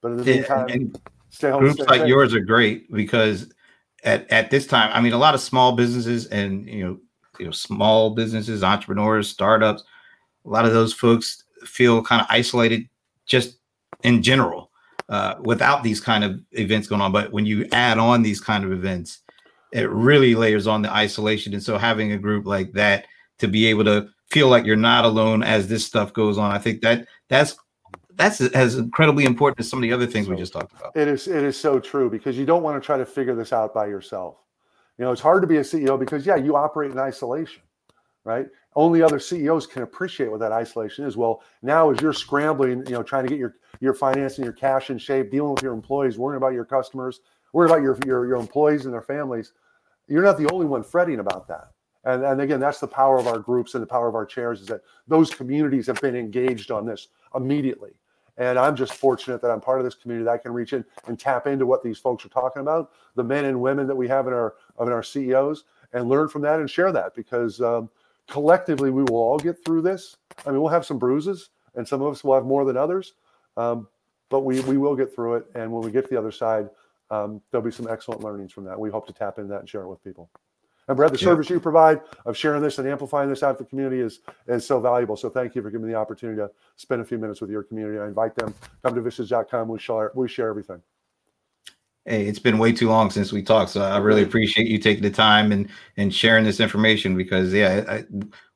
But 0.00 0.12
in 0.12 0.16
the 0.18 0.24
meantime. 0.24 0.68
And- 0.68 0.98
Stay 1.32 1.48
home. 1.48 1.60
Groups 1.60 1.76
stay 1.76 1.84
like 1.84 2.00
safe. 2.00 2.08
yours 2.08 2.34
are 2.34 2.40
great 2.40 2.92
because 2.92 3.52
at, 4.04 4.30
at 4.30 4.50
this 4.50 4.66
time, 4.66 4.90
I 4.92 5.00
mean, 5.00 5.12
a 5.12 5.18
lot 5.18 5.34
of 5.34 5.40
small 5.40 5.72
businesses 5.72 6.26
and 6.26 6.66
you 6.66 6.84
know, 6.84 6.98
you 7.38 7.44
know, 7.46 7.50
small 7.50 8.10
businesses, 8.10 8.62
entrepreneurs, 8.62 9.28
startups, 9.28 9.82
a 10.44 10.48
lot 10.48 10.64
of 10.64 10.72
those 10.72 10.92
folks 10.92 11.44
feel 11.64 12.02
kind 12.02 12.20
of 12.20 12.26
isolated 12.30 12.88
just 13.26 13.58
in 14.02 14.22
general 14.22 14.70
uh, 15.08 15.34
without 15.40 15.82
these 15.82 16.00
kind 16.00 16.24
of 16.24 16.40
events 16.52 16.86
going 16.86 17.00
on. 17.00 17.12
But 17.12 17.32
when 17.32 17.46
you 17.46 17.66
add 17.72 17.98
on 17.98 18.22
these 18.22 18.40
kind 18.40 18.64
of 18.64 18.72
events, 18.72 19.20
it 19.72 19.88
really 19.90 20.34
layers 20.34 20.66
on 20.66 20.82
the 20.82 20.92
isolation. 20.92 21.52
And 21.52 21.62
so 21.62 21.78
having 21.78 22.12
a 22.12 22.18
group 22.18 22.46
like 22.46 22.72
that 22.72 23.06
to 23.38 23.48
be 23.48 23.66
able 23.66 23.84
to 23.84 24.08
feel 24.30 24.48
like 24.48 24.64
you're 24.64 24.76
not 24.76 25.04
alone 25.04 25.42
as 25.42 25.68
this 25.68 25.84
stuff 25.84 26.12
goes 26.12 26.38
on, 26.38 26.52
I 26.52 26.58
think 26.58 26.80
that 26.82 27.06
that's 27.28 27.56
that's 28.20 28.40
as 28.40 28.76
incredibly 28.76 29.24
important 29.24 29.60
as 29.60 29.68
some 29.68 29.78
of 29.78 29.82
the 29.82 29.92
other 29.92 30.06
things 30.06 30.28
we 30.28 30.36
just 30.36 30.52
talked 30.52 30.72
about. 30.72 30.94
It 30.94 31.08
is 31.08 31.26
it 31.26 31.42
is 31.42 31.56
so 31.56 31.80
true 31.80 32.10
because 32.10 32.36
you 32.36 32.44
don't 32.44 32.62
want 32.62 32.80
to 32.80 32.84
try 32.84 32.98
to 32.98 33.06
figure 33.06 33.34
this 33.34 33.52
out 33.52 33.72
by 33.72 33.86
yourself. 33.86 34.36
You 34.98 35.04
know, 35.04 35.12
it's 35.12 35.20
hard 35.20 35.42
to 35.42 35.46
be 35.46 35.56
a 35.56 35.62
CEO 35.62 35.98
because 35.98 36.26
yeah, 36.26 36.36
you 36.36 36.56
operate 36.56 36.90
in 36.90 36.98
isolation, 36.98 37.62
right? 38.24 38.46
Only 38.76 39.02
other 39.02 39.18
CEOs 39.18 39.66
can 39.66 39.82
appreciate 39.82 40.30
what 40.30 40.40
that 40.40 40.52
isolation 40.52 41.06
is. 41.06 41.16
Well, 41.16 41.42
now 41.62 41.90
as 41.90 42.00
you're 42.00 42.12
scrambling, 42.12 42.84
you 42.86 42.92
know, 42.92 43.02
trying 43.02 43.24
to 43.24 43.30
get 43.30 43.38
your 43.38 43.56
your 43.80 43.94
financing, 43.94 44.44
your 44.44 44.52
cash 44.52 44.90
in 44.90 44.98
shape, 44.98 45.30
dealing 45.30 45.54
with 45.54 45.62
your 45.62 45.72
employees, 45.72 46.18
worrying 46.18 46.36
about 46.36 46.52
your 46.52 46.66
customers, 46.66 47.20
worrying 47.52 47.72
about 47.72 47.82
your 47.82 47.98
your, 48.04 48.26
your 48.26 48.36
employees 48.36 48.84
and 48.84 48.92
their 48.92 49.02
families, 49.02 49.52
you're 50.08 50.22
not 50.22 50.36
the 50.36 50.50
only 50.52 50.66
one 50.66 50.82
fretting 50.82 51.20
about 51.20 51.48
that. 51.48 51.70
And, 52.04 52.24
and 52.24 52.40
again, 52.40 52.60
that's 52.60 52.80
the 52.80 52.86
power 52.86 53.18
of 53.18 53.26
our 53.26 53.38
groups 53.38 53.74
and 53.74 53.82
the 53.82 53.86
power 53.86 54.08
of 54.08 54.14
our 54.14 54.24
chairs 54.24 54.60
is 54.60 54.66
that 54.68 54.82
those 55.06 55.30
communities 55.30 55.86
have 55.86 56.00
been 56.00 56.16
engaged 56.16 56.70
on 56.70 56.86
this 56.86 57.08
immediately. 57.34 57.92
And 58.40 58.58
I'm 58.58 58.74
just 58.74 58.94
fortunate 58.94 59.42
that 59.42 59.50
I'm 59.50 59.60
part 59.60 59.80
of 59.80 59.84
this 59.84 59.94
community 59.94 60.24
that 60.24 60.30
I 60.30 60.38
can 60.38 60.52
reach 60.52 60.72
in 60.72 60.82
and 61.06 61.20
tap 61.20 61.46
into 61.46 61.66
what 61.66 61.82
these 61.82 61.98
folks 61.98 62.24
are 62.24 62.30
talking 62.30 62.62
about, 62.62 62.90
the 63.14 63.22
men 63.22 63.44
and 63.44 63.60
women 63.60 63.86
that 63.86 63.94
we 63.94 64.08
have 64.08 64.26
in 64.26 64.32
our 64.32 64.54
in 64.80 64.90
our 64.90 65.02
CEOs, 65.02 65.64
and 65.92 66.08
learn 66.08 66.26
from 66.26 66.40
that 66.42 66.58
and 66.58 66.68
share 66.68 66.90
that 66.90 67.14
because 67.14 67.60
um, 67.60 67.90
collectively 68.28 68.90
we 68.90 69.02
will 69.02 69.16
all 69.16 69.38
get 69.38 69.62
through 69.62 69.82
this. 69.82 70.16
I 70.46 70.50
mean, 70.50 70.62
we'll 70.62 70.70
have 70.70 70.86
some 70.86 70.98
bruises, 70.98 71.50
and 71.74 71.86
some 71.86 72.00
of 72.00 72.10
us 72.10 72.24
will 72.24 72.34
have 72.34 72.46
more 72.46 72.64
than 72.64 72.78
others, 72.78 73.12
um, 73.58 73.86
but 74.30 74.40
we 74.40 74.60
we 74.62 74.78
will 74.78 74.96
get 74.96 75.14
through 75.14 75.34
it. 75.34 75.44
And 75.54 75.70
when 75.70 75.82
we 75.82 75.90
get 75.90 76.04
to 76.04 76.10
the 76.10 76.18
other 76.18 76.32
side, 76.32 76.70
um, 77.10 77.42
there'll 77.50 77.64
be 77.64 77.70
some 77.70 77.88
excellent 77.88 78.24
learnings 78.24 78.52
from 78.52 78.64
that. 78.64 78.80
We 78.80 78.88
hope 78.88 79.06
to 79.08 79.12
tap 79.12 79.36
into 79.36 79.50
that 79.50 79.60
and 79.60 79.68
share 79.68 79.82
it 79.82 79.88
with 79.88 80.02
people. 80.02 80.30
And 80.90 80.96
Brett, 80.96 81.12
the 81.12 81.18
yeah. 81.18 81.24
service 81.24 81.48
you 81.48 81.60
provide 81.60 82.00
of 82.26 82.36
sharing 82.36 82.60
this 82.60 82.78
and 82.78 82.88
amplifying 82.88 83.28
this 83.28 83.44
out 83.44 83.56
to 83.56 83.62
the 83.62 83.70
community 83.70 84.00
is 84.00 84.18
is 84.48 84.66
so 84.66 84.80
valuable. 84.80 85.16
So 85.16 85.30
thank 85.30 85.54
you 85.54 85.62
for 85.62 85.70
giving 85.70 85.86
me 85.86 85.92
the 85.92 85.98
opportunity 85.98 86.38
to 86.38 86.50
spend 86.74 87.00
a 87.00 87.04
few 87.04 87.16
minutes 87.16 87.40
with 87.40 87.48
your 87.48 87.62
community. 87.62 88.00
I 88.00 88.08
invite 88.08 88.34
them 88.34 88.52
come 88.82 88.96
to 88.96 89.00
vistage.com. 89.00 89.68
We 89.68 89.78
share 89.78 90.10
we 90.16 90.28
share 90.28 90.48
everything. 90.48 90.82
Hey, 92.06 92.26
it's 92.26 92.40
been 92.40 92.58
way 92.58 92.72
too 92.72 92.88
long 92.88 93.08
since 93.12 93.30
we 93.30 93.40
talked, 93.40 93.70
so 93.70 93.82
I 93.82 93.98
really 93.98 94.24
appreciate 94.24 94.66
you 94.66 94.78
taking 94.78 95.04
the 95.04 95.12
time 95.12 95.52
and 95.52 95.68
and 95.96 96.12
sharing 96.12 96.42
this 96.42 96.58
information 96.58 97.16
because 97.16 97.52
yeah, 97.54 97.84
I, 97.88 98.04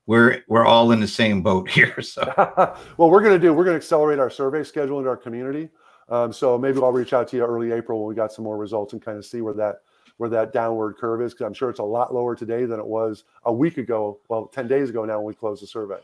we're 0.06 0.42
we're 0.48 0.66
all 0.66 0.90
in 0.90 0.98
the 0.98 1.06
same 1.06 1.40
boat 1.40 1.70
here. 1.70 2.02
So 2.02 2.24
well, 2.96 3.10
we're 3.10 3.22
going 3.22 3.34
to 3.34 3.38
do 3.38 3.54
we're 3.54 3.62
going 3.62 3.78
to 3.78 3.84
accelerate 3.84 4.18
our 4.18 4.28
survey 4.28 4.64
schedule 4.64 4.98
into 4.98 5.08
our 5.08 5.16
community. 5.16 5.68
Um, 6.08 6.32
so 6.32 6.58
maybe 6.58 6.80
I'll 6.80 6.90
reach 6.90 7.12
out 7.12 7.28
to 7.28 7.36
you 7.36 7.44
early 7.44 7.70
April 7.70 8.00
when 8.00 8.08
we 8.08 8.16
got 8.16 8.32
some 8.32 8.44
more 8.44 8.56
results 8.56 8.92
and 8.92 9.00
kind 9.00 9.18
of 9.18 9.24
see 9.24 9.40
where 9.40 9.54
that 9.54 9.82
where 10.18 10.30
that 10.30 10.52
downward 10.52 10.96
curve 10.96 11.22
is 11.22 11.32
because 11.32 11.46
I'm 11.46 11.54
sure 11.54 11.70
it's 11.70 11.80
a 11.80 11.84
lot 11.84 12.14
lower 12.14 12.34
today 12.34 12.64
than 12.64 12.78
it 12.78 12.86
was 12.86 13.24
a 13.44 13.52
week 13.52 13.78
ago. 13.78 14.18
Well, 14.28 14.46
10 14.46 14.68
days 14.68 14.90
ago 14.90 15.04
now 15.04 15.18
when 15.18 15.26
we 15.26 15.34
closed 15.34 15.62
the 15.62 15.66
survey. 15.66 15.98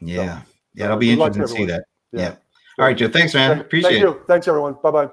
Yeah. 0.00 0.16
So, 0.16 0.46
yeah. 0.74 0.84
Uh, 0.84 0.86
it'll 0.86 0.96
be 0.98 1.10
interesting 1.10 1.42
to 1.42 1.48
see 1.48 1.64
that. 1.66 1.84
Yeah. 2.12 2.20
yeah. 2.20 2.34
All 2.78 2.86
right, 2.86 2.96
Joe. 2.96 3.08
Thanks, 3.08 3.34
man. 3.34 3.60
Appreciate 3.60 4.00
Thank 4.00 4.04
it. 4.04 4.06
You. 4.06 4.20
Thanks, 4.26 4.48
everyone. 4.48 4.76
Bye 4.82 4.90
bye. 4.90 5.10